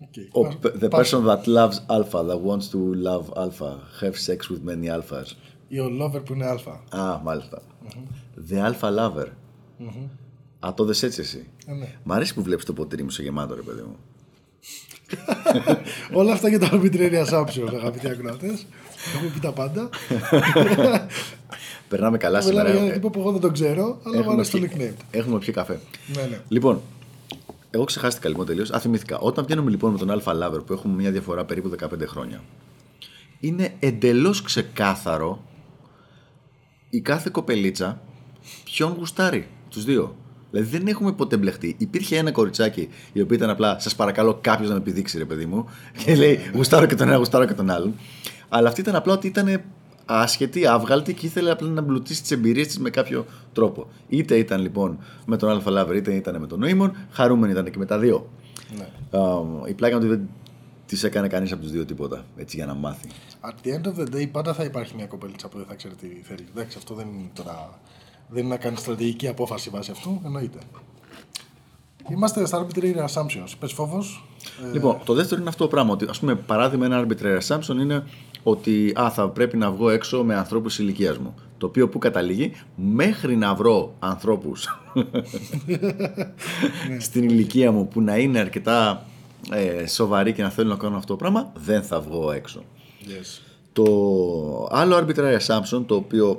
Okay. 0.00 0.44
Ο, 0.44 0.58
the 0.80 0.90
person 0.90 1.24
that 1.24 1.46
loves 1.46 1.80
alpha, 1.88 2.22
that 2.22 2.40
wants 2.40 2.68
to 2.68 2.78
love 2.94 3.32
alpha, 3.36 3.70
have 4.00 4.16
sex 4.16 4.50
with 4.50 4.62
many 4.64 4.88
alphas. 4.88 5.34
Ή 5.68 5.80
ο 5.80 5.86
lover 6.00 6.24
που 6.24 6.32
είναι 6.32 6.46
αλφα. 6.46 6.82
Α, 6.88 7.20
μάλιστα. 7.22 7.62
The 8.50 8.72
alpha 8.72 8.96
lover. 8.98 9.26
Α, 10.66 10.74
το 10.74 10.84
δες 10.84 11.02
έτσι 11.02 11.20
εσύ. 11.20 11.48
Ε, 11.66 11.72
ναι. 11.72 11.94
Μ' 12.02 12.12
αρέσει 12.12 12.34
που 12.34 12.42
βλέπεις 12.42 12.64
το 12.64 12.72
ποτήρι 12.72 13.02
μου 13.02 13.10
σε 13.10 13.22
γεμάτο, 13.22 13.54
ρε 13.54 13.60
παιδί 13.60 13.82
μου. 13.82 13.96
Όλα 16.20 16.32
αυτά 16.32 16.48
για 16.48 16.58
το 16.58 16.68
arbitrary 16.72 17.24
assumption, 17.26 17.74
αγαπητοί 17.74 18.08
ακροατές. 18.08 18.66
Έχουμε 19.14 19.30
πει 19.30 19.40
τα 19.40 19.52
πάντα. 19.52 19.88
Περνάμε 21.88 22.16
καλά 22.18 22.38
Μιλάμε 22.38 22.58
σήμερα. 22.58 22.70
για 22.70 22.78
έναν 22.78 22.90
Ε, 22.90 22.94
τύπο 22.94 23.10
που 23.10 23.20
εγώ 23.20 23.32
δεν 23.32 23.40
τον 23.40 23.52
ξέρω, 23.52 24.00
αλλά 24.04 24.22
μου 24.22 24.30
αρέσει 24.30 24.50
το 24.50 24.58
πιει- 24.58 24.70
nickname. 24.76 25.04
έχουμε 25.10 25.38
πιει 25.38 25.54
καφέ. 25.54 25.80
Ναι, 26.16 26.22
ναι. 26.22 26.40
Λοιπόν, 26.48 26.80
εγώ 27.70 27.84
ξεχάστηκα 27.84 28.28
λοιπόν 28.28 28.46
τελείως. 28.46 28.70
Α, 28.70 28.78
θυμήθηκα. 28.80 29.18
Όταν 29.18 29.44
βγαίνουμε 29.44 29.70
λοιπόν 29.70 29.92
με 29.92 29.98
τον 29.98 30.10
Αλφα 30.10 30.32
Λάβερ 30.32 30.60
που 30.60 30.72
έχουμε 30.72 30.94
μια 30.94 31.10
διαφορά 31.10 31.44
περίπου 31.44 31.68
15 31.68 32.06
χρόνια, 32.06 32.42
είναι 33.40 33.74
εντελώς 33.78 34.42
ξεκάθαρο 34.42 35.42
η 36.90 37.00
κάθε 37.00 37.28
κοπελίτσα 37.32 38.00
ποιον 38.64 38.94
γουστάρει 38.98 39.48
τους 39.70 39.84
δύο. 39.84 40.16
Δηλαδή 40.50 40.78
δεν 40.78 40.86
έχουμε 40.86 41.12
ποτέ 41.12 41.36
μπλεχτεί. 41.36 41.74
Υπήρχε 41.78 42.16
ένα 42.16 42.30
κοριτσάκι 42.32 42.88
η 43.12 43.20
οποία 43.20 43.36
ήταν 43.36 43.50
απλά, 43.50 43.78
σας 43.78 43.94
παρακαλώ 43.94 44.38
κάποιος 44.40 44.68
να 44.68 44.74
με 44.74 44.80
επιδείξει, 44.80 45.18
ρε 45.18 45.24
παιδί 45.24 45.46
μου. 45.46 45.66
Και 46.04 46.14
λέει, 46.14 46.38
γουστάρω 46.54 46.86
και 46.86 46.94
τον 46.94 47.08
ένα, 47.08 47.16
γουστάρω 47.16 47.44
και 47.44 47.54
τον 47.54 47.70
άλλον. 47.70 47.94
Αλλά 48.48 48.68
αυτή 48.68 48.80
ήταν 48.80 48.94
απλά 48.94 49.12
ότι 49.12 49.26
ήταν 49.26 49.62
άσχετη, 50.06 50.66
άβγαλτη 50.66 51.14
και 51.14 51.26
ήθελε 51.26 51.50
απλά 51.50 51.68
να 51.68 51.80
μπλουτίσει 51.80 52.20
τις 52.22 52.30
εμπειρίες 52.30 52.66
της 52.66 52.78
με 52.78 52.90
κάποιο 52.90 53.26
τρόπο. 53.52 53.86
Είτε 54.08 54.36
ήταν 54.36 54.60
λοιπόν 54.60 54.98
με 55.26 55.36
τον 55.36 55.48
Αλφα 55.50 55.70
Λάβερ, 55.70 55.96
είτε 55.96 56.14
ήταν 56.14 56.40
με 56.40 56.46
τον 56.46 56.58
Νοήμον. 56.58 56.96
Χαρούμενη 57.10 57.52
ήταν 57.52 57.70
και 57.70 57.78
με 57.78 57.86
τα 57.86 57.98
δύο. 57.98 58.28
ναι. 58.76 59.18
Α, 59.20 59.68
η 59.68 59.74
πλάκα 59.74 59.96
είναι 59.96 60.04
ότι 60.04 60.14
δεν 60.14 60.28
τη 60.86 61.06
έκανε 61.06 61.28
κανείς 61.28 61.52
από 61.52 61.62
τους 61.62 61.70
δύο 61.70 61.84
τίποτα. 61.84 62.24
Έτσι 62.36 62.56
για 62.56 62.66
να 62.66 62.74
μάθει. 62.74 63.08
At 63.40 63.66
the 63.66 63.70
end 63.70 63.86
of 63.92 64.00
the 64.00 64.14
day, 64.14 64.28
πάντα 64.30 64.54
θα 64.54 64.64
υπάρχει 64.64 64.94
μια 64.94 65.06
κοπέλιτσα 65.06 65.48
που 65.48 65.56
δεν 65.56 65.66
θα 65.66 65.74
ξέρει 65.74 65.94
τι 65.94 66.06
θέλει. 66.22 66.46
Εντάξει, 66.50 66.78
αυτό 66.78 66.94
δεν 66.94 67.06
είναι 67.06 67.30
τώρα. 67.34 67.78
Δεν 68.28 68.44
είναι 68.44 68.54
να 68.54 68.60
κάνει 68.60 68.76
στρατηγική 68.76 69.28
απόφαση 69.28 69.70
βάσει 69.70 69.90
αυτού, 69.90 70.20
εννοείται. 70.24 70.58
Είμαστε 72.10 72.46
στα 72.46 72.66
arbitrary 72.66 72.94
assumptions. 72.96 73.52
Πες 73.58 73.72
φόβος. 73.72 74.24
Ε, 74.68 74.72
Λοιπόν, 74.72 74.98
το 75.04 75.14
δεύτερο 75.14 75.40
είναι 75.40 75.48
αυτό 75.48 75.64
το 75.64 75.70
πράγμα. 75.70 75.92
Ότι, 75.92 76.06
ας 76.08 76.18
πούμε, 76.18 76.34
παράδειγμα, 76.34 76.84
ένα 76.84 77.06
arbitrary 77.06 77.38
assumption 77.46 77.76
είναι 77.80 78.04
ότι 78.42 78.92
α, 79.00 79.10
θα 79.10 79.28
πρέπει 79.28 79.56
να 79.56 79.70
βγω 79.70 79.90
έξω 79.90 80.24
με 80.24 80.34
ανθρώπους 80.34 80.78
ηλικίας 80.78 81.18
μου. 81.18 81.34
Το 81.58 81.66
οποίο 81.66 81.88
που 81.88 81.98
καταλήγει, 81.98 82.52
μέχρι 82.74 83.36
να 83.36 83.54
βρω 83.54 83.94
ανθρώπους 83.98 84.80
στην 86.98 87.22
ηλικία 87.28 87.72
μου 87.72 87.88
που 87.88 88.00
να 88.00 88.16
είναι 88.16 88.38
αρκετά 88.38 89.04
ε, 89.50 89.86
σοβαροί 89.86 90.32
και 90.32 90.42
να 90.42 90.50
θέλουν 90.50 90.70
να 90.70 90.76
κάνουν 90.76 90.96
αυτό 90.96 91.08
το 91.12 91.16
πράγμα, 91.16 91.52
δεν 91.56 91.82
θα 91.82 92.00
βγω 92.00 92.32
έξω. 92.32 92.62
yes. 93.04 93.40
Το 93.72 93.84
άλλο 94.70 94.96
arbitrary 94.96 95.36
assumption, 95.38 95.82
το 95.86 95.94
οποίο 95.94 96.30
ε, 96.30 96.36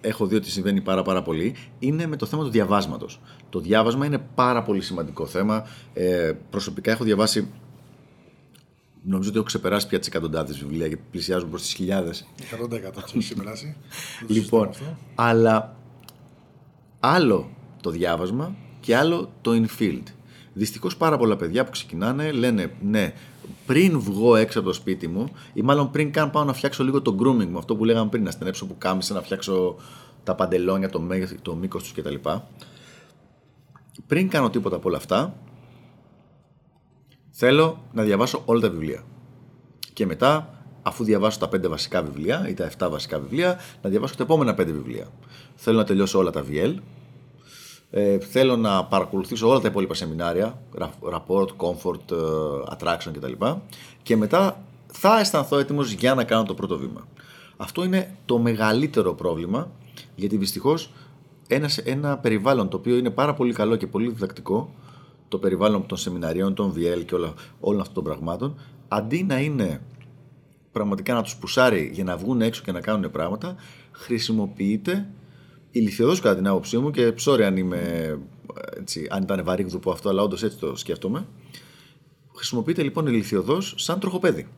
έχω 0.00 0.26
δει 0.26 0.34
ότι 0.34 0.50
συμβαίνει 0.50 0.80
πάρα 0.80 1.02
πάρα 1.02 1.22
πολύ, 1.22 1.54
είναι 1.78 2.06
με 2.06 2.16
το 2.16 2.26
θέμα 2.26 2.44
του 2.44 2.50
διαβάσματος. 2.50 3.20
Το 3.50 3.60
διάβασμα 3.60 4.06
είναι 4.06 4.18
πάρα 4.34 4.62
πολύ 4.62 4.80
σημαντικό 4.80 5.26
θέμα. 5.26 5.66
Ε, 5.94 6.32
προσωπικά 6.50 6.90
έχω 6.90 7.04
διαβάσει, 7.04 7.48
νομίζω 9.02 9.28
ότι 9.28 9.38
έχω 9.38 9.46
ξεπεράσει 9.46 9.88
πια 9.88 9.98
τις 9.98 10.08
εκατοντάδες 10.08 10.58
βιβλία 10.58 10.88
και 10.88 10.96
πλησιάζουν 11.10 11.50
προς 11.50 11.62
τις 11.62 11.72
χιλιάδες. 11.72 12.26
100% 12.40 12.66
το 12.94 13.02
έχεις 13.14 13.34
περάσει. 13.34 13.76
Το 14.20 14.26
Λοιπόν, 14.28 14.34
συζητάμε 14.34 14.68
αυτό. 14.68 14.96
αλλά 15.14 15.76
άλλο 17.00 17.50
το 17.82 17.90
διάβασμα 17.90 18.54
και 18.80 18.96
άλλο 18.96 19.32
το 19.40 19.50
infield. 19.52 20.02
Δυστυχώς 20.52 20.96
πάρα 20.96 21.16
πολλά 21.16 21.36
παιδιά 21.36 21.64
που 21.64 21.70
ξεκινάνε 21.70 22.32
λένε 22.32 22.72
ναι, 22.80 23.12
πριν 23.68 24.00
βγω 24.00 24.36
έξω 24.36 24.58
από 24.58 24.68
το 24.68 24.74
σπίτι 24.74 25.08
μου 25.08 25.28
ή 25.52 25.62
μάλλον 25.62 25.90
πριν 25.90 26.12
καν 26.12 26.30
πάω 26.30 26.44
να 26.44 26.52
φτιάξω 26.52 26.84
λίγο 26.84 27.02
το 27.02 27.16
grooming 27.20 27.46
μου, 27.46 27.58
αυτό 27.58 27.76
που 27.76 27.84
λέγαμε 27.84 28.10
πριν, 28.10 28.22
να 28.22 28.30
στενέψω 28.30 28.66
που 28.66 28.78
κάμισα, 28.78 29.14
να 29.14 29.22
φτιάξω 29.22 29.76
τα 30.24 30.34
παντελόνια, 30.34 30.88
το, 30.90 31.00
μέγεθ, 31.00 31.32
το 31.42 31.54
μήκος 31.54 31.82
τους 31.82 31.92
κτλ. 31.92 32.14
Πριν 34.06 34.28
κάνω 34.28 34.50
τίποτα 34.50 34.76
από 34.76 34.88
όλα 34.88 34.96
αυτά, 34.96 35.34
θέλω 37.30 37.82
να 37.92 38.02
διαβάσω 38.02 38.42
όλα 38.44 38.60
τα 38.60 38.70
βιβλία. 38.70 39.04
Και 39.92 40.06
μετά, 40.06 40.62
αφού 40.82 41.04
διαβάσω 41.04 41.38
τα 41.38 41.48
5 41.48 41.68
βασικά 41.68 42.02
βιβλία 42.02 42.48
ή 42.48 42.54
τα 42.54 42.70
7 42.78 42.88
βασικά 42.90 43.18
βιβλία, 43.18 43.58
να 43.82 43.90
διαβάσω 43.90 44.14
τα 44.16 44.22
επόμενα 44.22 44.52
5 44.52 44.56
βιβλία. 44.56 45.06
Θέλω 45.54 45.78
να 45.78 45.84
τελειώσω 45.84 46.18
όλα 46.18 46.30
τα 46.30 46.44
VL. 46.50 46.74
Ε, 47.90 48.18
θέλω 48.18 48.56
να 48.56 48.84
παρακολουθήσω 48.84 49.48
όλα 49.48 49.60
τα 49.60 49.68
υπόλοιπα 49.68 49.94
σεμινάρια, 49.94 50.62
ρα- 50.74 50.92
rapport, 51.12 51.46
comfort, 51.56 52.10
ε, 52.10 52.16
attraction 52.76 53.10
κτλ. 53.12 53.32
Και 54.02 54.16
μετά 54.16 54.62
θα 54.86 55.18
αισθανθώ 55.18 55.58
έτοιμος 55.58 55.92
για 55.92 56.14
να 56.14 56.24
κάνω 56.24 56.42
το 56.42 56.54
πρώτο 56.54 56.78
βήμα. 56.78 57.06
Αυτό 57.56 57.84
είναι 57.84 58.16
το 58.24 58.38
μεγαλύτερο 58.38 59.14
πρόβλημα, 59.14 59.70
γιατί 60.14 60.36
δυστυχώς 60.36 60.90
ένας, 61.48 61.78
ένα 61.78 62.18
περιβάλλον 62.18 62.68
το 62.68 62.76
οποίο 62.76 62.96
είναι 62.96 63.10
πάρα 63.10 63.34
πολύ 63.34 63.52
καλό 63.52 63.76
και 63.76 63.86
πολύ 63.86 64.08
διδακτικό, 64.08 64.74
το 65.28 65.38
περιβάλλον 65.38 65.86
των 65.86 65.98
σεμιναρίων, 65.98 66.54
των 66.54 66.72
VL 66.76 67.04
και 67.06 67.14
όλα, 67.14 67.32
όλων 67.60 67.80
αυτών 67.80 67.94
των 67.94 68.04
πραγμάτων, 68.04 68.54
αντί 68.88 69.22
να 69.22 69.40
είναι 69.40 69.80
πραγματικά 70.72 71.14
να 71.14 71.22
τους 71.22 71.36
πουσάρει 71.36 71.90
για 71.92 72.04
να 72.04 72.16
βγουν 72.16 72.40
έξω 72.40 72.62
και 72.64 72.72
να 72.72 72.80
κάνουν 72.80 73.10
πράγματα, 73.10 73.54
χρησιμοποιείται 73.92 75.08
ηλικιωδώς 75.78 76.20
κατά 76.20 76.36
την 76.36 76.46
άποψή 76.46 76.78
μου 76.78 76.90
και 76.90 77.14
sorry 77.24 77.40
αν 77.40 77.56
είμαι 77.56 78.18
έτσι, 78.76 79.06
αν 79.10 79.22
ήταν 79.22 79.44
βαρύγδουπο 79.44 79.90
αυτό, 79.90 80.08
αλλά 80.08 80.22
όντως 80.22 80.42
έτσι 80.42 80.56
το 80.56 80.76
σκέφτομαι. 80.76 81.26
Χρησιμοποιείται 82.34 82.82
λοιπόν 82.82 83.06
ηλικιωδώς 83.06 83.74
σαν 83.76 84.00
τροχοπέδι. 84.00 84.48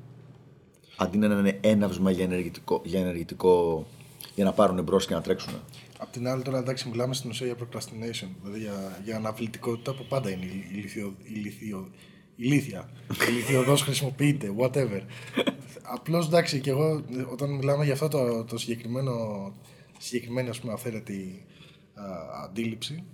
Αντί 0.96 1.18
να 1.18 1.26
είναι 1.26 1.58
έναυσμα 1.60 2.10
για 2.10 2.24
ενεργητικό, 2.24 2.80
για, 2.84 3.00
ενεργητικό, 3.00 3.86
για 4.34 4.44
να 4.44 4.52
πάρουν 4.52 4.82
μπρος 4.82 5.06
και 5.06 5.14
να 5.14 5.20
τρέξουν. 5.20 5.52
Απ' 5.98 6.10
την 6.12 6.28
άλλη, 6.28 6.42
τώρα 6.42 6.58
εντάξει, 6.58 6.88
μιλάμε 6.88 7.14
στην 7.14 7.30
ουσία 7.30 7.46
για 7.46 7.56
procrastination, 7.58 8.28
δηλαδή 8.42 8.58
για, 8.58 9.00
για 9.04 9.16
αναβλητικότητα 9.16 9.94
που 9.94 10.06
πάντα 10.08 10.30
είναι 10.30 10.46
ηλίθιο, 10.72 11.14
ηλίθιο, 11.22 11.88
ηλίθια. 12.36 12.90
Ηλίθιοδό 13.28 13.76
χρησιμοποιείται, 13.76 14.54
whatever. 14.58 15.00
Απλώς 15.82 16.26
εντάξει, 16.26 16.60
και 16.60 16.70
εγώ 16.70 17.04
όταν 17.32 17.50
μιλάμε 17.50 17.84
για 17.84 17.92
αυτό 17.92 18.08
το, 18.08 18.44
το 18.44 18.58
συγκεκριμένο, 18.58 19.12
συγκεκριμένη 20.00 20.48
ας 20.48 20.60
πούμε 20.60 20.72
αυθαίρετη 20.72 21.44
α, 21.94 22.04
αντίληψη, 22.44 23.04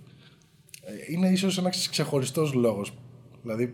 ε, 0.81 1.13
είναι 1.13 1.29
ίσως 1.29 1.57
ένας 1.57 1.89
ξεχωριστός 1.89 2.53
λόγος. 2.53 2.93
Δηλαδή, 3.41 3.73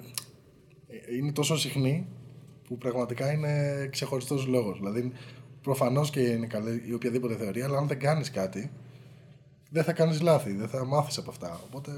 ε, 0.87 1.15
είναι 1.15 1.31
τόσο 1.31 1.57
συχνή 1.57 2.07
που 2.67 2.77
πραγματικά 2.77 3.31
είναι 3.31 3.87
ξεχωριστός 3.91 4.45
λόγος. 4.45 4.77
Δηλαδή, 4.77 5.11
προφανώς 5.61 6.09
και 6.09 6.19
είναι 6.19 6.47
καλή 6.47 6.83
η 6.87 6.93
οποιαδήποτε 6.93 7.35
θεωρία, 7.35 7.65
αλλά 7.65 7.77
αν 7.77 7.87
δεν 7.87 7.99
κάνεις 7.99 8.31
κάτι, 8.31 8.71
δεν 9.69 9.83
θα 9.83 9.93
κάνεις 9.93 10.21
λάθη, 10.21 10.53
δεν 10.53 10.67
θα 10.67 10.85
μάθεις 10.85 11.17
από 11.17 11.29
αυτά. 11.29 11.61
Οπότε, 11.65 11.91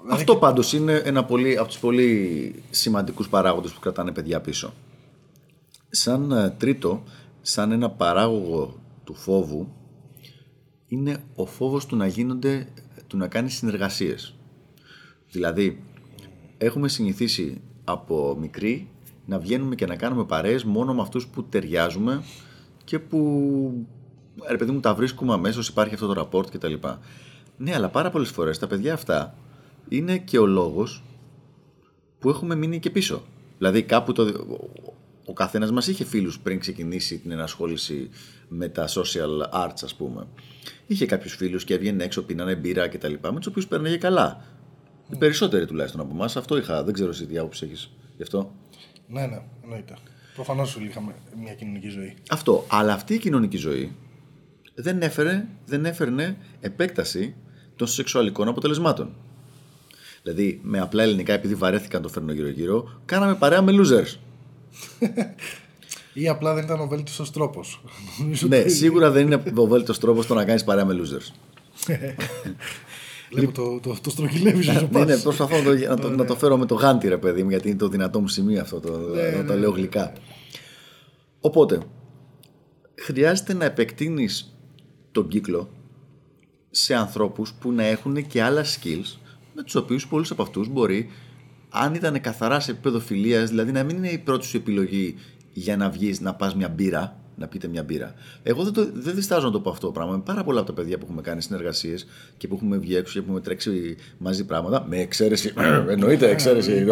δηλαδή, 0.00 0.20
Αυτό 0.20 0.36
πάντως 0.36 0.72
είναι 0.72 0.94
ένα 1.04 1.24
πολύ, 1.24 1.56
από 1.58 1.68
τους 1.68 1.78
πολύ 1.78 2.54
σημαντικούς 2.70 3.28
παράγοντες 3.28 3.72
που 3.72 3.80
κρατάνε 3.80 4.12
παιδιά 4.12 4.40
πίσω. 4.40 4.72
Σαν 5.90 6.30
ε, 6.30 6.50
τρίτο, 6.50 7.02
σαν 7.42 7.72
ένα 7.72 7.90
παράγωγο 7.90 8.80
του 9.04 9.14
φόβου, 9.14 9.68
είναι 10.92 11.24
ο 11.34 11.46
φόβος 11.46 11.86
του 11.86 11.96
να 11.96 12.06
γίνονται, 12.06 12.68
του 13.06 13.16
να 13.16 13.28
κάνει 13.28 13.50
συνεργασίες. 13.50 14.34
Δηλαδή, 15.30 15.82
έχουμε 16.58 16.88
συνηθίσει 16.88 17.60
από 17.84 18.36
μικροί 18.40 18.88
να 19.26 19.38
βγαίνουμε 19.38 19.74
και 19.74 19.86
να 19.86 19.96
κάνουμε 19.96 20.24
παρέες 20.24 20.64
μόνο 20.64 20.94
με 20.94 21.00
αυτούς 21.00 21.26
που 21.26 21.44
ταιριάζουμε 21.44 22.22
και 22.84 22.98
που, 22.98 23.86
ρε 24.48 24.56
παιδί 24.56 24.70
μου, 24.70 24.80
τα 24.80 24.94
βρίσκουμε 24.94 25.32
αμέσως, 25.32 25.68
υπάρχει 25.68 25.94
αυτό 25.94 26.14
το 26.14 26.28
rapport 26.28 26.46
κτλ. 26.50 26.74
Ναι, 27.56 27.74
αλλά 27.74 27.88
πάρα 27.88 28.10
πολλές 28.10 28.30
φορές 28.30 28.58
τα 28.58 28.66
παιδιά 28.66 28.94
αυτά 28.94 29.34
είναι 29.88 30.18
και 30.18 30.38
ο 30.38 30.46
λόγος 30.46 31.02
που 32.18 32.28
έχουμε 32.28 32.54
μείνει 32.54 32.78
και 32.78 32.90
πίσω. 32.90 33.22
Δηλαδή 33.58 33.82
κάπου 33.82 34.12
το, 34.12 34.46
ο 35.24 35.32
καθένας 35.32 35.70
μας 35.70 35.86
είχε 35.86 36.04
φίλους 36.04 36.38
πριν 36.38 36.58
ξεκινήσει 36.58 37.18
την 37.18 37.30
ενασχόληση 37.30 38.10
με 38.48 38.68
τα 38.68 38.88
social 38.88 39.64
arts 39.66 39.82
ας 39.82 39.94
πούμε. 39.94 40.26
Είχε 40.86 41.06
κάποιους 41.06 41.34
φίλους 41.34 41.64
και 41.64 41.74
έβγαινε 41.74 42.04
έξω, 42.04 42.22
πίνανε 42.22 42.54
μπύρα 42.54 42.88
και 42.88 42.98
τα 42.98 43.08
λοιπά, 43.08 43.32
με 43.32 43.38
τους 43.38 43.46
οποίους 43.46 43.66
παίρναγε 43.66 43.96
καλά. 43.96 44.44
Οι 45.12 45.16
περισσότεροι 45.16 45.66
τουλάχιστον 45.66 46.00
από 46.00 46.14
εμάς, 46.14 46.36
αυτό 46.36 46.56
είχα. 46.56 46.84
Δεν 46.84 46.94
ξέρω 46.94 47.10
εσύ 47.10 47.26
τι 47.26 47.38
άποψη 47.38 47.64
έχεις 47.64 47.90
γι' 48.16 48.22
αυτό. 48.22 48.52
Ναι, 49.08 49.26
ναι, 49.26 49.42
εννοείται. 49.62 49.96
Προφανώς 50.34 50.76
είχαμε 50.76 51.14
μια 51.42 51.54
κοινωνική 51.54 51.88
ζωή. 51.88 52.16
Αυτό. 52.30 52.64
Αλλά 52.68 52.92
αυτή 52.92 53.14
η 53.14 53.18
κοινωνική 53.18 53.56
ζωή 53.56 53.92
δεν 54.74 55.02
έφερε, 55.02 55.46
δεν 55.66 55.84
έφερνε 55.84 56.36
επέκταση 56.60 57.34
των 57.76 57.86
σεξουαλικών 57.86 58.48
αποτελεσμάτων. 58.48 59.14
Δηλαδή, 60.22 60.60
με 60.62 60.80
απλά 60.80 61.02
ελληνικά, 61.02 61.32
επειδή 61.32 61.54
βαρέθηκαν 61.54 62.00
να 62.00 62.06
το 62.06 62.12
φέρνω 62.12 62.32
γύρω-γύρω, 62.32 63.00
κάναμε 63.04 63.34
παρέα 63.34 63.62
με 63.62 63.72
losers. 63.74 64.16
Ή 66.14 66.28
απλά 66.28 66.54
δεν 66.54 66.64
ήταν 66.64 66.80
ο 66.80 66.86
βέλτιστος 66.86 67.30
τρόπος. 67.30 67.82
Νομίζω 68.18 68.46
ναι, 68.46 68.58
ότι- 68.58 68.70
σίγουρα 68.70 69.10
δεν 69.10 69.26
είναι 69.26 69.42
ο 69.54 69.66
βέλτιστος 69.66 69.98
τρόπος 69.98 70.26
το 70.26 70.34
να 70.34 70.44
κάνεις 70.44 70.64
παρέα 70.64 70.84
με 70.84 70.94
losers. 71.00 71.32
Βλέπω 73.32 73.52
το, 73.52 73.80
το, 73.80 73.96
το 74.02 74.10
στρογγυλεύεις 74.10 74.68
όσο 74.68 74.88
ναι, 74.92 74.98
ναι, 74.98 75.12
πας. 75.12 75.22
προσπαθώ 75.22 75.56
να 75.56 75.62
το, 75.64 75.88
να, 75.88 75.96
το, 75.96 76.10
να 76.10 76.24
το 76.24 76.36
φέρω 76.36 76.56
με 76.56 76.66
το 76.66 76.74
γάντι, 76.74 77.08
ρε 77.08 77.16
παιδί 77.16 77.42
μου, 77.42 77.50
γιατί 77.50 77.68
είναι 77.68 77.78
το 77.78 77.88
δυνατό 77.88 78.20
μου 78.20 78.28
σημείο 78.28 78.60
αυτό, 78.60 78.80
το, 78.80 78.98
να 79.36 79.44
το 79.44 79.54
λέω 79.54 79.70
γλυκά. 79.70 80.12
Οπότε, 81.40 81.78
χρειάζεται 82.94 83.54
να 83.54 83.64
επεκτείνεις 83.64 84.56
τον 85.12 85.28
κύκλο 85.28 85.70
σε 86.70 86.94
ανθρώπους 86.94 87.52
που 87.52 87.72
να 87.72 87.82
έχουν 87.84 88.26
και 88.26 88.42
άλλα 88.42 88.64
skills 88.64 89.16
με 89.54 89.62
τους 89.62 89.74
οποίους 89.74 90.06
πολλούς 90.06 90.30
από 90.30 90.42
αυτούς 90.42 90.68
μπορεί 90.68 91.10
αν 91.72 91.94
ήταν 91.94 92.20
καθαρά 92.20 92.60
σε 92.60 92.70
επίπεδο 92.70 93.00
φιλίας, 93.00 93.48
δηλαδή 93.48 93.72
να 93.72 93.82
μην 93.82 93.96
είναι 93.96 94.08
η 94.08 94.18
πρώτη 94.18 94.46
σου 94.46 94.56
επιλογή 94.56 95.14
για 95.52 95.76
να 95.76 95.90
βγεις 95.90 96.20
να 96.20 96.34
πας 96.34 96.54
μια 96.54 96.68
μπύρα, 96.68 97.16
να 97.36 97.46
πείτε 97.46 97.68
μια 97.68 97.82
μπύρα. 97.82 98.14
Εγώ 98.42 98.62
δεν, 98.62 98.72
το, 98.72 98.88
δεν 98.92 99.14
διστάζω 99.14 99.46
να 99.46 99.52
το 99.52 99.60
πω 99.60 99.70
αυτό 99.70 99.86
το 99.86 99.92
πράγμα. 99.92 100.12
Με 100.12 100.22
πάρα 100.24 100.44
πολλά 100.44 100.60
από 100.60 100.68
τα 100.68 100.74
παιδιά 100.74 100.98
που 100.98 101.04
έχουμε 101.04 101.22
κάνει 101.22 101.42
συνεργασίες 101.42 102.06
και 102.36 102.48
που 102.48 102.54
έχουμε 102.54 102.76
βγει 102.76 102.96
έξω 102.96 103.12
και 103.12 103.18
που 103.18 103.24
έχουμε 103.26 103.40
τρέξει 103.40 103.96
μαζί 104.18 104.44
πράγματα. 104.44 104.84
Με 104.88 104.98
εξαίρεση. 104.98 105.52
Εννοείται 105.88 106.30
εξαίρεση. 106.30 106.86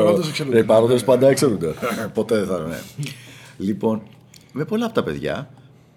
Οι 0.53 0.65
παρόντες 0.65 1.05
πάντα 1.05 1.29
εξαιρούνται. 1.29 1.75
Ποτέ 2.15 2.37
δεν 2.37 2.47
θα 2.47 2.65
είναι. 2.67 2.81
Λοιπόν, 3.59 4.03
με 4.53 4.65
πολλά 4.65 4.85
από 4.85 4.95
τα 4.95 5.03
παιδιά 5.03 5.51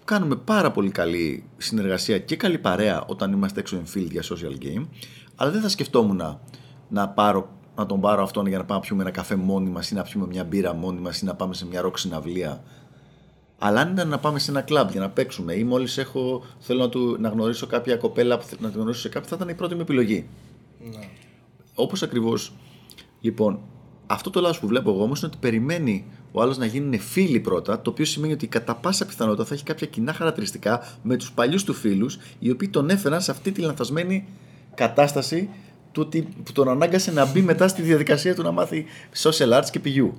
κάνουμε 0.04 0.36
πάρα 0.36 0.70
πολύ 0.70 0.90
καλή 0.90 1.44
συνεργασία 1.56 2.18
και 2.18 2.36
καλή 2.36 2.58
παρέα 2.58 3.04
όταν 3.06 3.32
είμαστε 3.32 3.60
έξω 3.60 3.82
in 3.84 3.98
field 3.98 4.10
για 4.10 4.22
social 4.22 4.64
game. 4.64 4.86
Αλλά 5.36 5.50
δεν 5.50 5.60
θα 5.60 5.68
σκεφτόμουν 5.68 6.16
να, 6.16 6.40
να, 6.88 7.08
πάρω, 7.08 7.48
να 7.76 7.86
τον 7.86 8.00
πάρω 8.00 8.22
αυτόν 8.22 8.46
για 8.46 8.58
να 8.58 8.64
πάμε 8.64 8.80
να 8.80 8.86
πιούμε 8.86 9.02
ένα 9.02 9.10
καφέ 9.10 9.36
μόνοι 9.36 9.70
μας 9.70 9.90
ή 9.90 9.94
να 9.94 10.02
πιούμε 10.02 10.26
μια 10.26 10.44
μπύρα 10.44 10.74
μόνοι 10.74 11.00
μας 11.00 11.20
ή 11.20 11.24
να 11.24 11.34
πάμε 11.34 11.54
σε 11.54 11.66
μια 11.66 11.80
ροκ 11.80 11.98
συναυλία 11.98 12.62
αλλά 13.58 13.80
αν 13.80 13.92
ήταν 13.92 14.08
να 14.08 14.18
πάμε 14.18 14.38
σε 14.38 14.50
ένα 14.50 14.60
κλαμπ 14.60 14.90
για 14.90 15.00
να 15.00 15.10
παίξουμε 15.10 15.54
ή 15.54 15.64
μόλις 15.64 16.00
θέλω 16.58 16.80
να, 16.80 16.88
του, 16.88 17.16
να 17.20 17.28
γνωρίσω 17.28 17.66
κάποια 17.66 17.96
κοπέλα 17.96 18.38
που 18.38 18.46
να 18.58 18.70
τη 18.70 18.78
γνωρίσω 18.78 19.00
σε 19.00 19.08
κάποιο, 19.08 19.28
θα 19.28 19.36
ήταν 19.36 19.48
η 19.48 19.54
πρώτη 19.54 19.74
μου 19.74 19.80
επιλογή. 19.80 20.26
Ναι. 20.80 21.08
Όπως 21.74 22.02
ακριβώς. 22.02 22.52
Λοιπόν, 23.20 23.60
αυτό 24.06 24.30
το 24.30 24.40
λάθος 24.40 24.58
που 24.60 24.66
βλέπω 24.66 24.90
εγώ 24.90 25.02
όμως 25.02 25.18
είναι 25.18 25.26
ότι 25.26 25.38
περιμένει 25.40 26.04
ο 26.32 26.42
άλλος 26.42 26.58
να 26.58 26.66
γίνουν 26.66 26.98
φίλοι 27.00 27.40
πρώτα, 27.40 27.80
το 27.80 27.90
οποίο 27.90 28.04
σημαίνει 28.04 28.32
ότι 28.32 28.46
κατά 28.46 28.74
πάσα 28.74 29.06
πιθανότητα 29.06 29.44
θα 29.44 29.54
έχει 29.54 29.64
κάποια 29.64 29.86
κοινά 29.86 30.12
χαρακτηριστικά 30.12 30.98
με 31.02 31.16
τους 31.16 31.32
παλιούς 31.32 31.64
του 31.64 31.74
φίλους, 31.74 32.18
οι 32.38 32.50
οποίοι 32.50 32.68
τον 32.68 32.90
έφεραν 32.90 33.20
σε 33.20 33.30
αυτή 33.30 33.52
τη 33.52 33.60
λανθασμένη 33.60 34.28
κατάσταση 34.74 35.48
του 35.94 36.02
ότι 36.06 36.22
που 36.22 36.52
τον 36.52 36.68
ανάγκασε 36.68 37.12
να 37.12 37.26
μπει 37.26 37.42
μετά 37.42 37.68
στη 37.68 37.82
διαδικασία 37.82 38.34
του 38.34 38.42
να 38.42 38.50
μάθει 38.50 38.84
social 39.22 39.58
arts 39.58 39.68
και 39.70 39.80
πηγιού. 39.80 40.14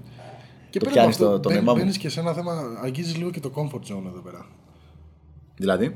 Και 0.70 0.80
το 0.80 0.90
πιάνεις 0.90 1.18
το, 1.18 1.40
το 1.40 1.50
νεμά 1.50 1.74
μου. 1.74 1.80
Μπαίνεις 1.80 1.98
και 1.98 2.10
σε 2.10 2.20
ένα 2.20 2.34
θέμα, 2.34 2.80
αγγίζεις 2.84 3.18
λίγο 3.18 3.30
και 3.30 3.40
το 3.40 3.52
comfort 3.56 3.94
zone 3.94 4.06
εδώ 4.08 4.20
πέρα. 4.24 4.46
Δηλαδή; 5.56 5.96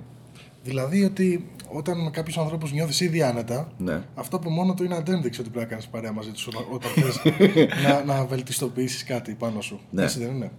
Δηλαδή 0.63 1.03
ότι 1.03 1.49
όταν 1.71 2.03
με 2.03 2.09
κάποιους 2.09 2.37
ανθρώπους 2.37 2.71
νιώθεις 2.71 2.99
ήδη 2.99 3.21
άνετα, 3.21 3.71
ναι. 3.77 4.01
αυτό 4.15 4.35
από 4.35 4.49
μόνο 4.49 4.73
του 4.73 4.83
είναι 4.83 4.95
αντένδειξη 4.95 5.41
ότι 5.41 5.49
πρέπει 5.49 5.65
να 5.65 5.71
κάνεις 5.71 5.87
παρέα 5.87 6.11
μαζί 6.11 6.31
τους 6.31 6.47
όταν 6.47 6.91
θες 6.91 7.21
να, 7.85 8.03
να 8.03 8.25
βελτιστοποιήσεις 8.25 9.03
κάτι 9.03 9.33
πάνω 9.33 9.61
σου. 9.61 9.79
Ναι. 9.91 10.03
Έτσι 10.03 10.19
δεν 10.19 10.35
είναι. 10.35 10.51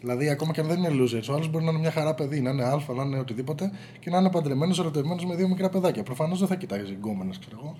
Δηλαδή, 0.00 0.28
ακόμα 0.28 0.52
και 0.52 0.60
αν 0.60 0.66
δεν 0.66 0.78
είναι 0.78 0.88
losers, 1.02 1.28
ο 1.30 1.32
άλλος 1.32 1.48
μπορεί 1.50 1.64
να 1.64 1.70
είναι 1.70 1.80
μια 1.80 1.90
χαρά 1.90 2.14
παιδί, 2.14 2.40
να 2.40 2.50
είναι 2.50 2.64
αλφα, 2.64 2.94
να 2.94 3.02
είναι 3.02 3.18
οτιδήποτε 3.18 3.70
και 4.00 4.10
να 4.10 4.18
είναι 4.18 4.30
παντρεμένος, 4.30 4.78
ερωτευμένος 4.78 5.24
με 5.24 5.34
δύο 5.34 5.48
μικρά 5.48 5.68
παιδάκια. 5.68 6.02
Προφανώς 6.02 6.38
δεν 6.38 6.48
θα 6.48 6.54
κοιτάζει 6.54 6.92
γκόμενε, 6.92 7.30
ξέρω 7.40 7.56
εγώ. 7.62 7.76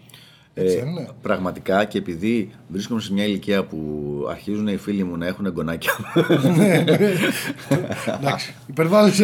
Ε, 0.57 0.85
πραγματικά 1.23 1.85
και 1.85 1.99
επειδή 1.99 2.51
βρίσκομαι 2.69 3.01
σε 3.01 3.13
μια 3.13 3.25
ηλικία 3.25 3.65
που 3.65 3.79
αρχίζουν 4.31 4.69
οι 4.69 4.77
φίλοι 4.77 5.05
μου 5.05 5.17
να 5.17 5.27
έχουν 5.27 5.51
γκονάκια. 5.51 5.93
ναι, 6.57 6.85
ναι. 6.99 7.13
Εντάξει, 8.21 8.55
υπερβάλλεις 8.67 9.21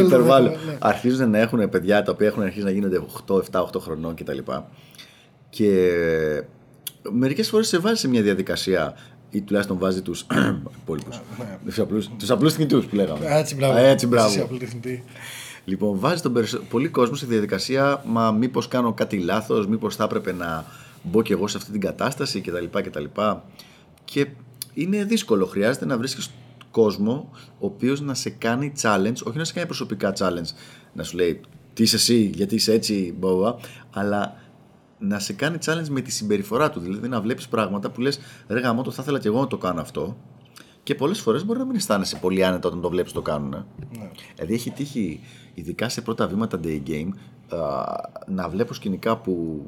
Αρχίζουν 0.78 1.30
να 1.30 1.38
έχουν 1.38 1.68
παιδιά 1.68 2.02
τα 2.02 2.12
οποία 2.12 2.26
έχουν 2.26 2.42
αρχίσει 2.42 2.64
να 2.64 2.70
γίνονται 2.70 3.00
8, 3.26 3.34
7, 3.50 3.62
8 3.62 3.80
χρονών 3.80 4.14
κτλ. 4.14 4.38
Και 5.50 5.92
μερικές 7.10 7.48
φορές 7.48 7.68
σε 7.68 7.78
βάζει 7.78 8.00
σε 8.00 8.08
μια 8.08 8.22
διαδικασία 8.22 8.94
ή 9.30 9.42
τουλάχιστον 9.42 9.78
βάζει 9.78 10.02
τους 10.02 10.26
υπόλοιπους, 10.82 11.20
τους 12.18 12.30
απλούς 12.30 12.54
θνητούς 12.54 12.86
που 12.86 12.94
λέγαμε. 12.96 13.26
Έτσι 13.28 13.54
μπράβο. 13.54 13.78
Έτσι, 13.78 14.06
μπράβο. 14.06 14.48
Λοιπόν, 15.64 15.98
βάζει 15.98 16.22
τον 16.22 16.32
πολύ 16.68 16.88
κόσμο 16.88 17.14
σε 17.14 17.26
διαδικασία, 17.26 18.02
μα 18.06 18.30
μήπως 18.30 18.68
κάνω 18.68 18.92
κάτι 18.92 19.18
λάθος, 19.18 19.66
μήπως 19.66 19.96
θα 19.96 20.04
έπρεπε 20.04 20.32
να 20.32 20.64
μπω 21.02 21.22
και 21.22 21.32
εγώ 21.32 21.48
σε 21.48 21.56
αυτή 21.56 21.70
την 21.72 21.80
κατάσταση 21.80 22.40
κτλ. 22.40 22.64
κτλ. 22.80 23.04
Και 24.04 24.26
είναι 24.74 25.04
δύσκολο. 25.04 25.46
Χρειάζεται 25.46 25.86
να 25.86 25.98
βρίσκεις 25.98 26.30
κόσμο 26.70 27.30
ο 27.58 27.66
οποίος 27.66 28.00
να 28.00 28.14
σε 28.14 28.30
κάνει 28.30 28.72
challenge, 28.82 29.16
όχι 29.24 29.38
να 29.38 29.44
σε 29.44 29.52
κάνει 29.52 29.66
προσωπικά 29.66 30.12
challenge, 30.18 30.54
να 30.92 31.02
σου 31.02 31.16
λέει 31.16 31.40
τι 31.72 31.82
είσαι 31.82 31.96
εσύ, 31.96 32.30
γιατί 32.34 32.54
είσαι 32.54 32.72
έτσι, 32.72 33.14
μπόβα, 33.18 33.56
αλλά 33.90 34.34
να 34.98 35.18
σε 35.18 35.32
κάνει 35.32 35.58
challenge 35.64 35.88
με 35.88 36.00
τη 36.00 36.12
συμπεριφορά 36.12 36.70
του. 36.70 36.80
Δηλαδή 36.80 37.08
να 37.08 37.20
βλέπεις 37.20 37.48
πράγματα 37.48 37.90
που 37.90 38.00
λες, 38.00 38.20
ρε 38.48 38.60
γαμό, 38.60 38.82
το 38.82 38.90
θα 38.90 39.02
ήθελα 39.02 39.18
και 39.18 39.28
εγώ 39.28 39.40
να 39.40 39.46
το 39.46 39.58
κάνω 39.58 39.80
αυτό. 39.80 40.16
Και 40.82 40.94
πολλές 40.94 41.20
φορές 41.20 41.44
μπορεί 41.44 41.58
να 41.58 41.64
μην 41.64 41.76
αισθάνεσαι 41.76 42.16
πολύ 42.16 42.44
άνετα 42.44 42.68
όταν 42.68 42.80
το 42.80 42.88
βλέπεις 42.88 43.12
το 43.12 43.22
κάνουν. 43.22 43.50
Ναι. 43.50 44.10
Δηλαδή 44.34 44.54
έχει 44.54 44.70
τύχει, 44.70 45.20
ειδικά 45.54 45.88
σε 45.88 46.00
πρώτα 46.00 46.26
βήματα 46.26 46.60
day 46.64 46.82
game, 46.88 47.08
να 48.26 48.48
βλέπω 48.48 48.74
σκηνικά 48.74 49.16
που 49.16 49.64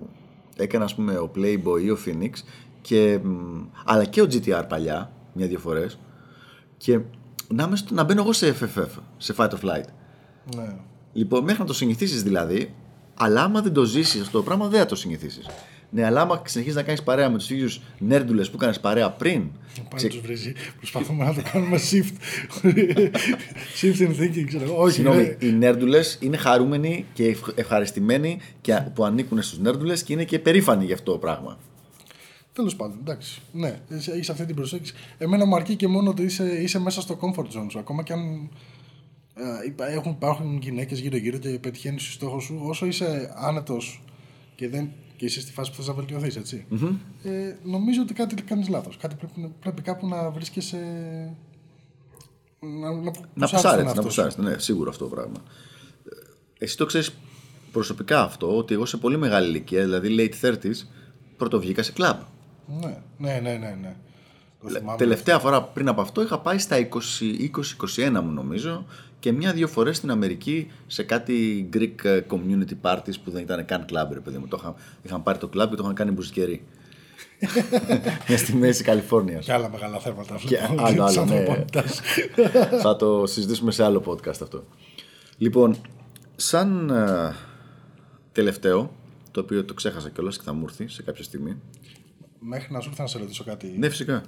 έκανε 0.56 0.84
ας 0.84 0.94
πούμε 0.94 1.16
ο 1.16 1.30
Playboy 1.36 1.82
ή 1.82 1.90
ο 1.90 1.98
Phoenix 2.06 2.30
και, 2.80 3.20
αλλά 3.84 4.04
και 4.04 4.22
ο 4.22 4.26
GTR 4.30 4.64
παλιά, 4.68 5.12
μια-δύο 5.32 5.58
φορές 5.58 5.98
και 6.76 7.00
να, 7.48 7.68
να 7.90 8.04
μπαίνω 8.04 8.20
εγώ 8.20 8.32
σε 8.32 8.56
FFF, 8.60 8.88
σε 9.16 9.34
Fight 9.36 9.48
or 9.48 9.58
Flight. 9.62 9.84
Ναι. 10.56 10.76
Λοιπόν, 11.12 11.44
μέχρι 11.44 11.60
να 11.60 11.66
το 11.66 11.72
συνηθίσεις 11.72 12.22
δηλαδή, 12.22 12.74
αλλά 13.14 13.42
άμα 13.42 13.60
δεν 13.60 13.72
το 13.72 13.84
ζήσεις 13.84 14.20
αυτό 14.20 14.38
το 14.38 14.44
πράγμα, 14.44 14.68
δεν 14.68 14.80
θα 14.80 14.86
το 14.86 14.94
συνηθίσεις. 14.96 15.46
Ναι, 15.94 16.04
αλλά 16.04 16.20
άμα 16.20 16.42
συνεχίζεις 16.46 16.76
να 16.78 16.82
κάνεις 16.82 17.02
παρέα 17.02 17.30
με 17.30 17.38
τους 17.38 17.50
ίδιους 17.50 17.80
νέρντουλες 17.98 18.50
που 18.50 18.56
έκανες 18.56 18.80
παρέα 18.80 19.10
πριν. 19.10 19.50
Πάλι 19.90 20.08
τους 20.08 20.20
βρίζει. 20.20 20.52
Προσπαθούμε 20.76 21.24
να 21.24 21.34
το 21.34 21.42
κάνουμε 21.52 21.78
shift. 21.90 22.12
shift 23.80 23.98
in 23.98 24.20
thinking, 24.20 24.44
ξέρω 24.46 24.76
Όχι, 24.76 24.94
Συγγνώμη, 24.94 25.22
ναι. 25.22 25.46
οι 25.46 25.52
νέρντουλες 25.52 26.18
είναι 26.20 26.36
χαρούμενοι 26.36 27.04
και 27.12 27.36
ευχαριστημένοι 27.54 28.38
και 28.60 28.74
που 28.94 29.04
ανήκουν 29.04 29.42
στους 29.42 29.58
νέρντουλες 29.58 30.02
και 30.02 30.12
είναι 30.12 30.24
και 30.24 30.38
περήφανοι 30.38 30.84
για 30.84 30.94
αυτό 30.94 31.12
το 31.12 31.18
πράγμα. 31.18 31.58
Τέλος 32.52 32.76
πάντων, 32.76 32.98
εντάξει. 33.00 33.40
Ναι, 33.52 33.80
έχεις 33.88 34.30
αυτή 34.30 34.46
την 34.46 34.54
προσέγγιση. 34.54 34.94
Εμένα 35.18 35.46
μου 35.46 35.54
αρκεί 35.54 35.76
και 35.76 35.88
μόνο 35.88 36.10
ότι 36.10 36.22
είσαι, 36.22 36.62
είσαι 36.62 36.78
μέσα 36.80 37.00
στο 37.00 37.18
comfort 37.20 37.44
zone 37.44 37.66
σου. 37.70 37.78
Ακόμα 37.78 38.02
και 38.02 38.12
αν 38.12 38.50
ε, 39.78 39.92
έχουν, 39.92 40.12
υπάρχουν 40.12 40.58
γυναίκες 40.62 41.00
γύρω-γύρω 41.00 41.38
και 41.38 41.48
πετυχαίνεις 41.48 42.04
το 42.06 42.12
στόχο 42.12 42.40
σου, 42.40 42.60
όσο 42.62 42.86
είσαι 42.86 43.34
άνετος 43.36 44.02
και 44.54 44.68
δεν 44.68 44.90
και 45.22 45.28
είσαι 45.28 45.40
στη 45.40 45.52
φάση 45.52 45.70
που 45.70 45.76
θες 45.76 45.86
να 45.86 45.92
βελτιωθείς, 45.94 46.36
έτσι. 46.36 46.66
Mm-hmm. 46.70 46.94
Ε, 47.22 47.56
νομίζω 47.62 48.02
ότι 48.02 48.14
κάτι 48.14 48.42
κάνεις 48.42 48.68
λάθος. 48.68 48.96
Κάτι 48.96 49.14
πρέπει, 49.14 49.54
πρέπει 49.60 49.82
κάπου 49.82 50.08
να 50.08 50.30
βρίσκεσαι. 50.30 50.76
Να, 52.60 52.92
να, 52.92 53.10
να 53.34 53.48
πουσάρετε, 53.48 53.94
να 53.94 54.02
πουσάρετε. 54.02 54.42
Ναι, 54.42 54.58
σίγουρο 54.58 54.90
αυτό 54.90 55.04
το 55.04 55.14
πράγμα. 55.14 55.42
Ε, 56.58 56.64
εσύ 56.64 56.76
το 56.76 56.86
ξέρεις 56.86 57.12
προσωπικά 57.72 58.22
αυτό, 58.22 58.56
ότι 58.56 58.74
εγώ 58.74 58.86
σε 58.86 58.96
πολύ 58.96 59.16
μεγάλη 59.16 59.48
ηλικία, 59.48 59.82
δηλαδή 59.82 60.16
late 60.18 60.46
30s, 60.46 60.86
πρώτο 61.36 61.60
βγήκα 61.60 61.82
σε 61.82 61.92
κλαμπ. 61.92 62.20
Ναι, 62.80 63.02
ναι, 63.18 63.40
ναι, 63.42 63.52
ναι. 63.52 63.78
ναι. 63.80 63.96
Τελευταία 64.96 65.38
φορά 65.38 65.62
πριν 65.62 65.88
από 65.88 66.00
αυτό 66.00 66.22
είχα 66.22 66.38
πάει 66.38 66.58
στα 66.58 66.88
20-21 67.96 68.20
μου 68.24 68.30
νομίζω 68.30 68.86
και 69.22 69.32
μια-δύο 69.32 69.68
φορές 69.68 69.96
στην 69.96 70.10
Αμερική 70.10 70.70
σε 70.86 71.02
κάτι 71.02 71.68
Greek 71.72 72.04
ε, 72.04 72.20
community 72.30 72.74
parties 72.82 73.14
που 73.24 73.30
δεν 73.30 73.42
ήταν 73.42 73.64
καν 73.64 73.84
club, 73.92 74.08
ρε 74.12 74.20
παιδί 74.20 74.38
μου. 74.38 74.46
Το 74.48 74.56
είχαν, 74.60 74.74
είχαν 75.02 75.22
πάρει 75.22 75.38
το 75.38 75.46
club 75.46 75.68
και 75.68 75.74
το 75.74 75.82
είχαν 75.82 75.94
κάνει 75.94 76.10
μπουζικερί. 76.10 76.64
Μια 78.28 78.38
στη 78.38 78.56
μέση 78.56 78.82
Καλιφόρνια. 78.82 79.38
Και 79.38 79.52
άλλα 79.52 79.70
μεγάλα 79.70 79.98
θέματα. 79.98 80.34
Και 80.46 80.58
άλλο, 80.78 81.02
άλλο, 81.02 81.24
ναι. 81.24 81.64
Θα 82.80 82.96
το 82.96 83.26
συζητήσουμε 83.26 83.70
σε 83.70 83.84
άλλο 83.84 84.02
podcast 84.06 84.42
αυτό. 84.42 84.64
Λοιπόν, 85.38 85.76
σαν 86.36 86.90
uh, 86.92 87.34
τελευταίο, 88.32 88.94
το 89.30 89.40
οποίο 89.40 89.64
το 89.64 89.74
ξέχασα 89.74 90.08
κιόλας 90.08 90.36
και 90.36 90.42
θα 90.44 90.52
μου 90.52 90.64
έρθει 90.68 90.88
σε 90.88 91.02
κάποια 91.02 91.24
στιγμή. 91.24 91.60
Μέχρι 92.44 92.72
να 92.72 92.80
σου 92.80 92.88
έρθει 92.88 93.00
να 93.00 93.06
σε 93.06 93.18
ρωτήσω 93.18 93.44
κάτι. 93.44 93.66
Ναι, 93.66 93.88
φυσικά. 93.88 94.24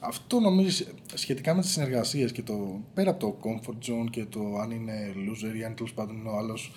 Αυτό 0.00 0.40
νομίζω 0.40 0.84
σχετικά 1.14 1.54
με 1.54 1.60
τις 1.60 1.70
συνεργασίες 1.70 2.32
και 2.32 2.42
το 2.42 2.80
πέρα 2.94 3.10
από 3.10 3.20
το 3.20 3.36
comfort 3.42 3.90
zone 3.90 4.10
και 4.10 4.24
το 4.24 4.58
αν 4.62 4.70
είναι 4.70 5.14
loser 5.16 5.56
ή 5.58 5.64
αν 5.64 5.74
τέλος 5.74 5.92
πάντων 5.92 6.26
ο 6.26 6.36
άλλος 6.36 6.72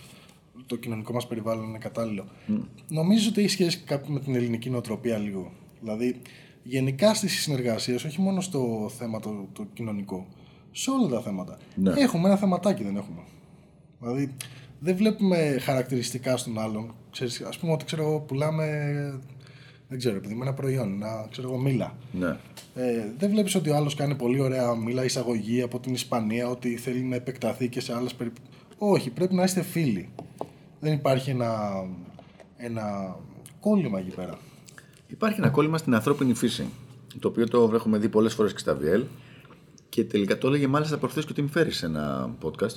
το 0.66 0.76
κοινωνικό 0.76 1.14
μας 1.14 1.28
περιβάλλον 1.28 1.68
είναι 1.68 1.78
κατάλληλο. 1.78 2.26
Mm. 2.48 2.62
Νομίζω 2.88 3.30
ότι 3.30 3.42
έχει 3.42 3.50
σχέση 3.50 3.84
με 4.08 4.20
την 4.20 4.36
ελληνική 4.36 4.70
νοοτροπία 4.70 5.18
λίγο; 5.18 5.52
Δηλαδή, 5.82 6.22
γενικά 6.64 7.14
στις 7.14 7.42
συνεργασίες, 7.42 8.04
όχι 8.04 8.22
μόνο 8.22 8.42
στο 8.42 8.92
θέμα 8.98 9.20
το, 9.20 9.48
το 9.54 9.68
κοινωνικό, 9.74 10.28
σε 10.72 10.92
όλα 10.92 11.08
τα 11.08 11.22
θέματα. 11.22 11.58
Ναι. 11.76 11.94
Έχουμε 11.98 12.28
ένα 12.28 12.38
θεματάκι, 12.38 12.84
δεν 12.84 12.96
έχουμε. 12.96 13.22
Δηλαδή, 14.00 14.36
δεν 14.80 14.96
βλέπουμε 14.96 15.58
χαρακτηριστικά 15.62 16.38
στον 16.38 16.60
άλλον. 16.60 16.96
Ξέρεις, 17.12 17.42
ας 17.42 17.58
πούμε 17.58 17.72
ότι 17.72 17.86
ξέρω, 17.86 18.24
πουλάμε 18.28 18.66
δεν 19.92 20.00
ξέρω, 20.00 20.16
επειδή 20.16 20.36
με 20.36 20.46
ένα 20.46 20.54
προϊόν, 20.54 20.98
να 20.98 21.28
ξέρω 21.32 21.48
εγώ, 21.48 21.58
μήλα. 21.58 21.98
Ναι. 22.12 22.38
Ε, 22.76 23.06
δεν 23.18 23.30
βλέπεις 23.30 23.56
ότι 23.56 23.70
ο 23.70 23.76
άλλος 23.76 23.96
κάνει 23.96 24.16
πολύ 24.16 24.40
ωραία 24.40 24.76
μήλα 24.76 25.04
εισαγωγή 25.04 25.62
από 25.62 25.80
την 25.80 25.94
Ισπανία, 25.94 26.50
ότι 26.50 26.76
θέλει 26.78 27.02
να 27.02 27.16
επεκταθεί 27.16 27.70
και 27.70 27.82
σε 27.82 27.96
άλλες 27.96 28.14
περιπτώσει. 28.14 28.48
Όχι, 28.78 29.10
πρέπει 29.10 29.34
να 29.34 29.44
είστε 29.44 29.62
φίλοι. 29.62 30.10
Δεν 30.80 30.94
υπάρχει 30.94 31.30
ένα, 31.30 31.84
ένα 32.58 33.16
κόλλημα 33.60 34.00
εκεί 34.00 34.16
πέρα. 34.16 34.38
Υπάρχει 35.08 35.40
ένα 35.40 35.50
κόλλημα 35.50 35.78
στην 35.78 35.96
ανθρώπινη 35.96 36.34
φύση. 36.34 36.66
Το 37.20 37.28
οποίο 37.28 37.48
το 37.48 37.72
έχουμε 37.74 37.98
δει 37.98 38.10
πολλές 38.10 38.34
φορές 38.34 38.54
και 38.54 38.60
στα 38.60 38.78
VL. 38.82 39.04
Και 39.90 40.04
τελικά 40.04 40.38
το 40.38 40.48
έλεγε 40.48 40.68
μάλιστα 40.68 40.98
προχθές 40.98 41.24
και 41.26 41.32
ότι 41.32 41.42
με 41.42 41.50
φέρει 41.50 41.72
σε 41.72 41.86
ένα 41.86 42.36
podcast. 42.42 42.76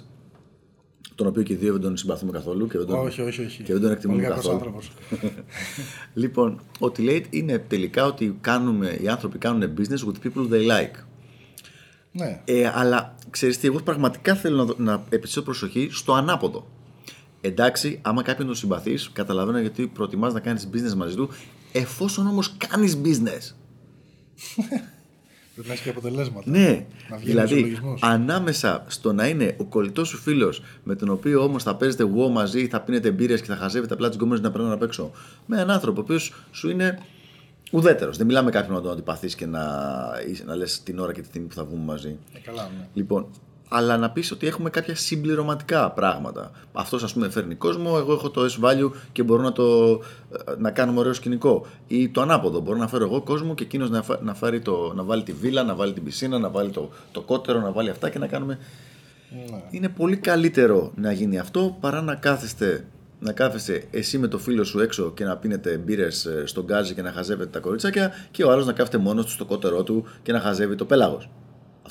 Τον 1.14 1.26
οποίο 1.26 1.42
και 1.42 1.52
οι 1.52 1.56
δύο 1.56 1.72
δεν 1.72 1.80
τον 1.80 1.96
συμπαθούμε 1.96 2.32
καθόλου 2.32 2.66
και 2.68 2.78
δεν 2.78 2.86
τον, 2.86 2.98
Όχι, 2.98 3.20
όχι, 3.22 3.44
όχι. 3.44 3.62
και 3.62 3.72
δεν 3.72 3.82
τον 3.82 3.90
εκτιμούμε 3.92 4.22
Πολύ 4.22 4.34
κακός 4.34 4.50
καθόλου. 4.50 4.64
άνθρωπος. 4.64 4.90
Λοιπόν, 6.14 6.60
ότι 6.78 7.02
λέει 7.02 7.26
είναι 7.30 7.58
τελικά 7.58 8.04
ότι 8.06 8.38
κάνουμε, 8.40 8.98
οι 9.02 9.08
άνθρωποι 9.08 9.38
κάνουν 9.38 9.74
business 9.78 9.98
with 10.08 10.26
people 10.26 10.52
they 10.52 10.70
like. 10.70 10.94
ναι. 12.12 12.40
Ε, 12.44 12.70
αλλά 12.74 13.14
ξέρεις 13.30 13.58
τι, 13.58 13.66
εγώ 13.66 13.80
πραγματικά 13.80 14.34
θέλω 14.34 14.56
να, 14.56 14.64
δω- 14.64 14.76
να 14.78 15.04
επιστήσω 15.08 15.42
προσοχή 15.42 15.88
στο 15.92 16.12
ανάποδο. 16.12 16.66
Εντάξει, 17.40 17.98
άμα 18.02 18.22
κάποιον 18.22 18.46
τον 18.46 18.56
συμπαθείς, 18.56 19.10
καταλαβαίνω 19.12 19.58
γιατί 19.60 19.86
προτιμάς 19.86 20.32
να 20.32 20.40
κάνεις 20.40 20.68
business 20.72 20.94
μαζί 20.96 21.14
του, 21.16 21.28
εφόσον 21.72 22.26
όμως 22.26 22.54
κάνεις 22.68 22.98
business. 23.04 23.54
Πρέπει 25.54 25.68
να 25.68 25.74
έχει 25.74 25.82
και 25.82 25.88
αποτελέσματα. 25.90 26.50
Ναι, 26.50 26.86
Να 27.10 27.16
βγαίνει 27.16 27.30
δηλαδή 27.30 27.54
ισολογισμός. 27.54 28.00
ανάμεσα 28.02 28.84
στο 28.88 29.12
να 29.12 29.26
είναι 29.28 29.54
ο 29.58 29.64
κολλητός 29.64 30.08
σου 30.08 30.16
φίλος 30.16 30.62
με 30.84 30.94
τον 30.94 31.08
οποίο 31.08 31.42
όμως 31.42 31.62
θα 31.62 31.76
παίζετε 31.76 32.04
WoW 32.04 32.30
μαζί, 32.30 32.66
θα 32.68 32.80
πίνετε 32.80 33.10
μπύρες 33.10 33.40
και 33.40 33.46
θα 33.46 33.56
χαζεύετε 33.56 33.94
απλά 33.94 34.08
τις 34.08 34.16
γκόμενε 34.16 34.40
να 34.40 34.50
περνάνε 34.50 34.74
απ' 34.74 34.82
έξω. 34.82 35.10
Με 35.46 35.56
έναν 35.56 35.70
άνθρωπο 35.70 36.00
ο 36.00 36.02
οποίος 36.02 36.34
σου 36.52 36.70
είναι 36.70 36.98
ουδέτερος. 37.72 38.16
Δεν 38.16 38.26
μιλάμε 38.26 38.50
κάποιον 38.50 38.74
να 38.74 38.80
τον 38.82 38.92
αντιπαθείς 38.92 39.34
και 39.34 39.46
να, 39.46 39.62
να 40.46 40.54
λες 40.56 40.82
την 40.82 40.98
ώρα 40.98 41.12
και 41.12 41.20
τη 41.20 41.26
στιγμή 41.26 41.48
που 41.48 41.54
θα 41.54 41.64
βγούμε 41.64 41.84
μαζί. 41.84 42.16
Ε, 42.32 42.38
καλά, 42.38 42.62
ναι. 42.78 42.86
Λοιπόν, 42.94 43.26
αλλά 43.68 43.96
να 43.96 44.10
πεις 44.10 44.30
ότι 44.30 44.46
έχουμε 44.46 44.70
κάποια 44.70 44.94
συμπληρωματικά 44.94 45.90
πράγματα. 45.90 46.50
Αυτός, 46.72 47.02
ας 47.02 47.12
πούμε, 47.12 47.28
φέρνει 47.30 47.54
κόσμο, 47.54 47.94
εγώ 47.98 48.12
έχω 48.12 48.30
το 48.30 48.44
S-value 48.44 48.90
και 49.12 49.22
μπορώ 49.22 49.42
να, 49.42 49.52
το, 49.52 49.90
ε, 50.46 50.52
να 50.58 50.70
κάνουμε 50.70 50.98
ωραίο 50.98 51.12
σκηνικό. 51.12 51.66
Ή 51.86 52.08
το 52.08 52.20
ανάποδο. 52.20 52.60
Μπορώ 52.60 52.78
να 52.78 52.88
φέρω 52.88 53.04
εγώ 53.04 53.22
κόσμο 53.22 53.54
και 53.54 53.62
εκείνος 53.62 53.90
να, 53.90 54.02
φα- 54.02 54.22
να, 54.22 54.34
φέρει 54.34 54.60
το, 54.60 54.92
να 54.94 55.02
βάλει 55.02 55.22
τη 55.22 55.32
βίλα, 55.32 55.62
να 55.62 55.74
βάλει 55.74 55.92
την 55.92 56.04
πισίνα, 56.04 56.38
να 56.38 56.48
βάλει 56.48 56.70
το, 56.70 56.90
το 57.12 57.20
κότερο, 57.20 57.60
να 57.60 57.72
βάλει 57.72 57.90
αυτά 57.90 58.10
και 58.10 58.18
να 58.18 58.26
κάνουμε. 58.26 58.58
Ναι. 59.50 59.62
Είναι 59.70 59.88
πολύ 59.88 60.16
καλύτερο 60.16 60.92
να 60.94 61.12
γίνει 61.12 61.38
αυτό 61.38 61.76
παρά 61.80 62.02
να 62.02 62.14
κάθεστε. 62.14 62.86
Να 63.20 63.32
κάθεσαι 63.32 63.84
εσύ 63.90 64.18
με 64.18 64.28
το 64.28 64.38
φίλο 64.38 64.64
σου 64.64 64.80
έξω 64.80 65.12
και 65.12 65.24
να 65.24 65.36
πίνετε 65.36 65.76
μπύρες 65.76 66.28
στον 66.44 66.64
γκάζι 66.64 66.94
και 66.94 67.02
να 67.02 67.12
χαζεύετε 67.12 67.50
τα 67.50 67.58
κοριτσάκια 67.58 68.12
και 68.30 68.44
ο 68.44 68.50
άλλος 68.50 68.66
να 68.66 68.72
κάθεται 68.72 68.98
μόνος 68.98 69.24
του 69.24 69.30
στο 69.30 69.44
κότερό 69.44 69.82
του 69.82 70.04
και 70.22 70.32
να 70.32 70.40
χαζεύει 70.40 70.74
το 70.74 70.84
πέλαγος. 70.84 71.28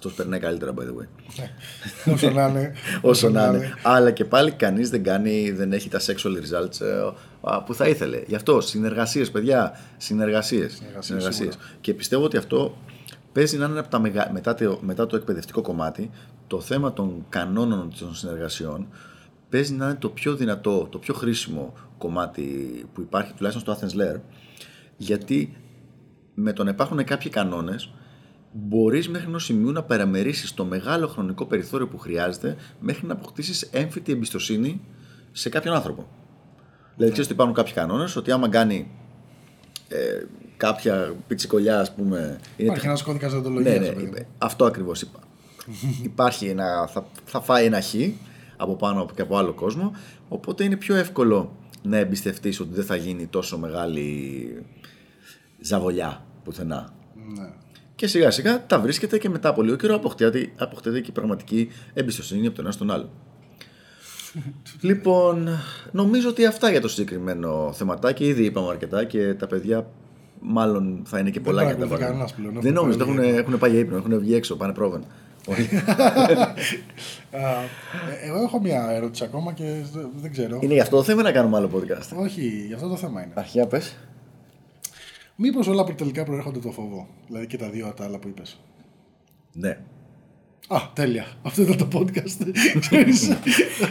Αυτός 0.05 0.17
περνάει 0.17 0.39
καλύτερα, 0.39 0.73
by 0.77 0.81
the 0.81 1.01
way. 1.01 2.13
Όσο 2.13 2.29
να 2.29 2.47
είναι. 2.47 2.73
Όσο 3.11 3.29
να 3.29 3.45
είναι. 3.45 3.73
Αλλά 3.83 4.11
και 4.11 4.25
πάλι 4.25 4.51
κανείς 4.51 4.89
δεν, 4.89 5.03
κάνει, 5.03 5.51
δεν 5.51 5.73
έχει 5.73 5.89
τα 5.89 5.99
sexual 5.99 6.35
results 6.35 6.81
ε, 6.81 7.11
α, 7.41 7.63
που 7.63 7.73
θα 7.73 7.87
ήθελε. 7.87 8.23
Γι' 8.27 8.35
αυτό 8.35 8.61
συνεργασίες, 8.61 9.31
παιδιά. 9.31 9.79
Συνεργασίες. 9.97 10.81
σίγουρα. 10.99 11.55
Και 11.81 11.93
πιστεύω 11.93 12.23
ότι 12.23 12.37
αυτό 12.37 12.77
παίζει 13.31 13.57
να 13.57 13.65
είναι 13.65 13.79
από 13.79 13.89
τα 13.89 13.99
μεγα... 13.99 14.29
μετά, 14.33 14.53
το, 14.53 14.79
μετά 14.81 15.05
το 15.05 15.15
εκπαιδευτικό 15.15 15.61
κομμάτι. 15.61 16.09
Το 16.47 16.61
θέμα 16.61 16.93
των 16.93 17.25
κανόνων 17.29 17.93
των 17.99 18.15
συνεργασιών 18.15 18.87
παίζει 19.49 19.73
να 19.73 19.85
είναι 19.85 19.95
το 19.95 20.09
πιο 20.09 20.35
δυνατό, 20.35 20.87
το 20.91 20.97
πιο 20.97 21.13
χρήσιμο 21.13 21.73
κομμάτι 21.97 22.43
που 22.93 23.01
υπάρχει 23.01 23.33
τουλάχιστον 23.33 23.75
στο 23.75 23.87
Athens 23.87 24.01
Lair. 24.01 24.19
Γιατί 24.97 25.57
με 26.33 26.53
το 26.53 26.63
να 26.63 26.69
υπάρχουν 26.69 27.03
κάποιοι 27.03 27.31
κανόνες, 27.31 27.93
μπορείς 28.53 29.09
μέχρι 29.09 29.27
ενός 29.27 29.43
σημείου 29.43 29.71
να 29.71 29.83
παραμερίσεις 29.83 30.53
το 30.53 30.65
μεγάλο 30.65 31.07
χρονικό 31.07 31.45
περιθώριο 31.45 31.87
που 31.87 31.97
χρειάζεται 31.97 32.55
μέχρι 32.79 33.07
να 33.07 33.13
αποκτήσεις 33.13 33.61
έμφυτη 33.61 34.11
εμπιστοσύνη 34.11 34.81
σε 35.31 35.49
κάποιον 35.49 35.75
άνθρωπο. 35.75 36.07
Δηλαδή, 36.95 37.11
ξέρεις 37.11 37.19
ότι 37.19 37.33
υπάρχουν 37.33 37.55
κάποιοι 37.55 37.73
κανόνες 37.73 38.15
ότι 38.15 38.31
άμα 38.31 38.49
κάνει 38.49 38.91
ε, 39.87 40.25
κάποια 40.57 41.15
πιτσικολιά, 41.27 41.79
ας 41.79 41.93
πούμε. 41.93 42.39
είναι 42.57 42.69
Υπάρχει 42.69 42.85
ένας 42.85 43.03
κώδικας 43.03 43.33
δοντολογία. 43.33 43.79
ναι, 43.79 43.89
ναι, 43.89 44.27
αυτό 44.37 44.65
ακριβώς 44.65 45.01
είπα. 45.01 45.19
Υπάρχει 46.03 46.45
ένα, 46.45 46.87
θα, 46.87 47.05
θα 47.25 47.41
φάει 47.41 47.65
ένα 47.65 47.81
χ 47.81 47.93
από 48.57 48.75
πάνω 48.75 49.09
και 49.15 49.21
από 49.21 49.37
άλλο 49.37 49.53
κόσμο, 49.53 49.91
οπότε 50.29 50.63
είναι 50.63 50.75
πιο 50.75 50.95
εύκολο 50.95 51.57
να 51.81 51.97
εμπιστευτείς 51.97 52.59
ότι 52.59 52.73
δεν 52.73 52.83
θα 52.83 52.95
γίνει 52.95 53.27
τόσο 53.27 53.57
μεγάλη 53.57 54.65
ζαβολιά 55.59 56.25
πουθενά. 56.43 56.93
Ναι. 57.35 57.49
Και 57.95 58.07
σιγά 58.07 58.31
σιγά 58.31 58.65
τα 58.65 58.79
βρίσκεται 58.79 59.17
και 59.17 59.29
μετά 59.29 59.49
από 59.49 59.61
λίγο 59.61 59.75
καιρό 59.75 59.95
αποκτάται, 59.95 60.49
αποκτάται 60.57 60.99
και 60.99 61.09
η 61.09 61.13
πραγματική 61.13 61.69
εμπιστοσύνη 61.93 62.47
από 62.47 62.55
τον 62.55 62.65
ένα 62.65 62.73
στον 62.73 62.91
άλλο. 62.91 63.09
λοιπόν, 64.81 65.49
νομίζω 65.91 66.29
ότι 66.29 66.45
αυτά 66.45 66.69
για 66.71 66.81
το 66.81 66.87
συγκεκριμένο 66.87 67.71
θεματάκι. 67.73 68.25
Ήδη 68.25 68.43
είπαμε 68.43 68.69
αρκετά 68.69 69.03
και 69.03 69.33
τα 69.33 69.47
παιδιά 69.47 69.87
μάλλον 70.39 71.01
θα 71.05 71.19
είναι 71.19 71.29
και 71.29 71.39
πολλά 71.39 71.63
για 71.63 71.73
να 71.73 71.77
τα 71.79 71.87
παρακολουθεί 71.87 72.13
βάλουν. 72.13 72.29
κανένας 72.29 72.33
πλέον, 72.33 72.53
Δεν 72.63 72.75
έχουν 72.75 72.87
νομίζω, 72.87 72.97
πάει 73.05 73.07
έχουν, 73.15 73.23
για 73.31 73.39
έχουν 73.39 73.57
πάει 73.59 73.71
για 73.71 73.79
ύπνο, 73.79 73.97
έχουν 73.97 74.19
βγει 74.19 74.35
έξω, 74.35 74.55
πάνε 74.55 74.73
πρόβεν. 74.73 75.03
Όχι. 75.47 75.75
Α, 75.75 77.39
ε, 77.39 78.27
Εγώ 78.27 78.41
έχω 78.43 78.59
μια 78.61 78.89
ερώτηση 78.91 79.23
ακόμα 79.23 79.53
και 79.53 79.63
δεν- 79.93 80.09
δεν 80.21 80.31
ξέρω. 80.31 80.59
είναι 80.61 80.73
γι' 80.73 80.79
αυτό 80.79 80.95
το 80.95 81.03
θέμα 81.03 81.21
ή 81.21 81.23
να 81.23 81.31
κάνουμε 81.31 81.57
άλλο 81.57 81.69
podcast; 81.75 82.17
Όχι, 82.23 82.63
γι' 82.67 82.73
αυτό 82.73 82.87
το 82.87 82.95
θέμα 82.95 83.21
είναι. 83.23 83.31
Αρχιά 83.35 83.67
πες. 83.67 83.95
Μήπως 85.35 85.67
όλα 85.67 85.83
που 85.83 85.93
τελικά 85.95 86.23
προέρχονται 86.23 86.57
από 86.57 86.67
το 86.67 86.73
φόβο. 86.73 87.07
Δηλαδή 87.27 87.47
και 87.47 87.57
τα 87.57 87.69
δύο 87.69 87.93
τα 87.95 88.03
άλλα 88.03 88.17
που 88.19 88.27
είπες. 88.27 88.59
Ναι. 89.53 89.77
Α, 90.67 90.77
τέλεια. 90.93 91.25
Αυτό 91.43 91.61
ήταν 91.61 91.77
το 91.77 91.87
podcast. 91.99 92.47
Ξέρεις. 92.79 93.27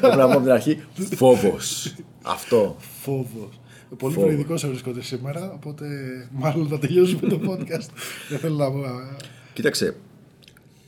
Πρέπει 0.00 0.16
να 0.16 0.26
πω 0.26 0.32
από 0.32 0.40
την 0.40 0.50
αρχή 0.50 0.82
φόβος. 1.14 1.94
Αυτό. 2.22 2.76
Φόβος. 2.78 3.60
Πολύ 3.98 4.14
Φόβος. 4.14 4.14
προειδικός 4.28 4.66
βρίσκονται 4.66 5.02
σήμερα, 5.02 5.52
οπότε 5.52 5.86
μάλλον 6.32 6.68
θα 6.68 6.78
τελειώσουμε 6.78 7.28
το 7.28 7.40
podcast. 7.48 7.88
Δεν 8.30 8.38
θέλω 8.38 8.56
να 8.56 8.70
πω. 8.70 8.78
α, 8.78 9.16
Κοίταξε, 9.52 9.96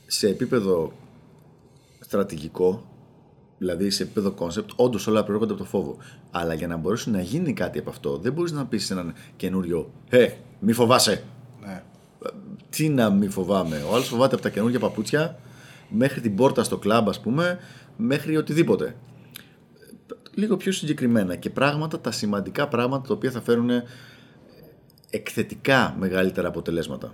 σε 0.05 0.27
επίπεδο 0.27 0.91
στρατηγικό, 1.99 2.85
δηλαδή 3.57 3.89
σε 3.89 4.03
επίπεδο 4.03 4.33
concept, 4.37 4.75
όντως 4.75 5.07
όλα 5.07 5.23
προέρχονται 5.23 5.53
από 5.53 5.61
το 5.61 5.67
φόβο. 5.67 5.97
Αλλά 6.31 6.53
για 6.53 6.67
να 6.67 6.77
μπορέσει 6.77 7.09
να 7.09 7.21
γίνει 7.21 7.53
κάτι 7.53 7.79
από 7.79 7.89
αυτό, 7.89 8.17
δεν 8.17 8.33
μπορείς 8.33 8.51
να 8.51 8.65
πεις 8.65 8.85
σε 8.85 8.93
έναν 8.93 9.13
καινούριο 9.35 9.91
Ε, 10.09 10.29
μη 10.59 10.73
φοβάσαι. 10.73 11.23
Ναι. 11.65 11.83
Τι 12.69 12.89
να 12.89 13.09
μη 13.09 13.27
φοβάμαι. 13.27 13.83
Ο 13.89 13.93
άλλος 13.93 14.07
φοβάται 14.07 14.33
από 14.33 14.43
τα 14.43 14.49
καινούργια 14.49 14.79
παπούτσια 14.79 15.39
μέχρι 15.89 16.21
την 16.21 16.35
πόρτα 16.35 16.63
στο 16.63 16.77
κλαμπ, 16.77 17.09
ας 17.09 17.19
πούμε, 17.19 17.59
μέχρι 17.97 18.37
οτιδήποτε. 18.37 18.95
Λίγο 20.33 20.57
πιο 20.57 20.71
συγκεκριμένα 20.71 21.35
και 21.35 21.49
πράγματα, 21.49 21.99
τα 21.99 22.11
σημαντικά 22.11 22.67
πράγματα 22.67 23.07
τα 23.07 23.13
οποία 23.13 23.31
θα 23.31 23.41
φέρουν 23.41 23.69
εκθετικά 25.09 25.95
μεγαλύτερα 25.99 26.47
αποτελέσματα. 26.47 27.13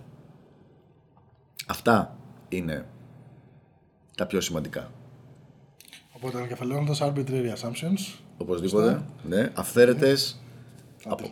Αυτά 1.67 2.17
είναι 2.49 2.86
τα 4.17 4.25
πιο 4.25 4.41
σημαντικά. 4.41 4.91
Οπότε 6.23 6.38
ανακεφαλαιώνοντα 6.38 6.95
arbitrary 7.13 7.53
assumptions. 7.55 8.13
Οπωσδήποτε. 8.38 9.01
Ναι, 9.27 9.49
αυθαίρετες 9.53 10.41
Αντε- 11.07 11.31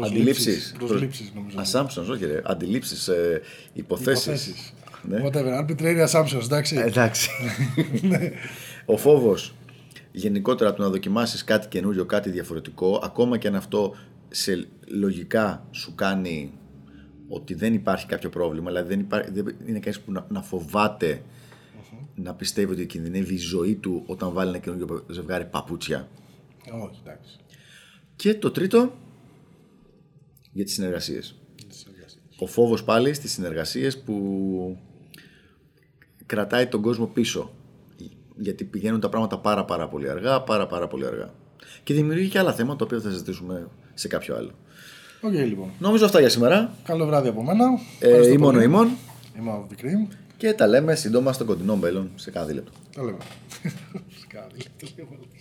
αντιλήψεις. 0.00 0.74
Προσλήψεις 0.78 1.32
νομίζω. 1.34 1.56
Assumptions, 1.58 2.10
όχι 2.10 2.24
ρε. 2.26 2.40
Αντιλήψεις, 2.44 3.08
ε, 3.08 3.40
υποθέσεις. 3.72 4.24
Υποθέσεις. 4.26 4.72
Ναι. 5.08 5.22
Whatever, 5.24 5.64
arbitrary 5.64 6.08
assumptions, 6.08 6.42
εντάξει. 6.44 6.76
Ε, 6.76 6.82
Εντάξει. 6.82 7.30
Ο 8.86 8.96
φόβος 8.96 9.54
γενικότερα 10.12 10.74
του 10.74 10.82
να 10.82 10.88
δοκιμάσεις 10.88 11.44
κάτι 11.44 11.68
καινούριο, 11.68 12.04
κάτι 12.04 12.30
διαφορετικό, 12.30 13.00
ακόμα 13.04 13.38
και 13.38 13.48
αν 13.48 13.54
αυτό 13.54 13.94
σε 14.28 14.66
λογικά 14.86 15.66
σου 15.70 15.94
κάνει 15.94 16.52
ότι 17.28 17.54
δεν 17.54 17.74
υπάρχει 17.74 18.06
κάποιο 18.06 18.28
πρόβλημα, 18.30 18.70
δηλαδή 18.70 18.88
δεν, 18.88 19.00
υπάρχει, 19.00 19.30
δεν 19.30 19.56
είναι 19.66 19.78
κανείς 19.78 20.00
που 20.00 20.12
να, 20.12 20.26
να 20.28 20.42
φοβαται 21.72 22.02
να 22.14 22.34
πιστεύει 22.34 22.72
ότι 22.72 22.86
κινδυνεύει 22.86 23.34
η 23.34 23.38
ζωή 23.38 23.74
του 23.74 24.02
όταν 24.06 24.32
βάλει 24.32 24.48
ένα 24.48 24.58
καινούριο 24.58 25.04
ζευγάρι 25.08 25.44
παπούτσια. 25.44 26.08
Όχι, 26.84 27.00
εντάξει. 27.04 27.38
Και 28.16 28.34
το 28.34 28.50
τρίτο, 28.50 28.92
για 30.52 30.64
τις 30.64 30.74
συνεργασίες. 30.74 31.34
Ο 32.38 32.46
φόβος 32.46 32.84
πάλι 32.84 33.14
στις 33.14 33.32
συνεργασίες 33.32 33.98
που 33.98 34.78
κρατάει 36.26 36.66
τον 36.66 36.82
κόσμο 36.82 37.06
πίσω. 37.06 37.50
Γιατί 38.36 38.64
πηγαίνουν 38.64 39.00
τα 39.00 39.08
πράγματα 39.08 39.38
πάρα 39.38 39.64
πάρα 39.64 39.88
πολύ 39.88 40.10
αργά, 40.10 40.42
πάρα 40.42 40.66
πάρα 40.66 40.86
πολύ 40.86 41.06
αργά. 41.06 41.34
Και 41.82 41.94
δημιουργεί 41.94 42.28
και 42.28 42.38
άλλα 42.38 42.52
θέματα, 42.52 42.76
τα 42.76 42.84
οποία 42.84 43.00
θα 43.00 43.10
συζητήσουμε 43.10 43.68
σε 43.94 44.08
κάποιο 44.08 44.36
άλλο. 44.36 44.50
Οκ, 45.20 45.32
λοιπόν. 45.32 45.70
Νομίζω 45.78 46.04
αυτά 46.04 46.20
για 46.20 46.28
σήμερα. 46.28 46.74
Καλό 46.84 47.06
βράδυ 47.06 47.28
από 47.28 47.42
μένα. 47.42 47.64
Ε, 47.98 48.06
Ευχαριστώ 48.06 48.32
ήμουν 48.32 48.48
ο 48.48 48.52
πολύ. 48.52 48.64
ημών 48.64 48.90
Είμαι 49.38 49.50
ο 49.50 49.66
vCream. 49.70 50.14
Και 50.42 50.52
τα 50.52 50.66
λέμε 50.66 50.94
σύντομα 50.94 51.32
στο 51.32 51.44
κοντινό 51.44 51.76
μέλλον 51.76 52.10
σε 52.14 52.30
κάθε 52.30 52.52
λεπτό. 52.52 52.72
Τα 52.94 53.02
λέμε. 53.02 53.18
Σκάδι, 54.22 54.62
το 54.78 54.88
λέω. 54.96 55.06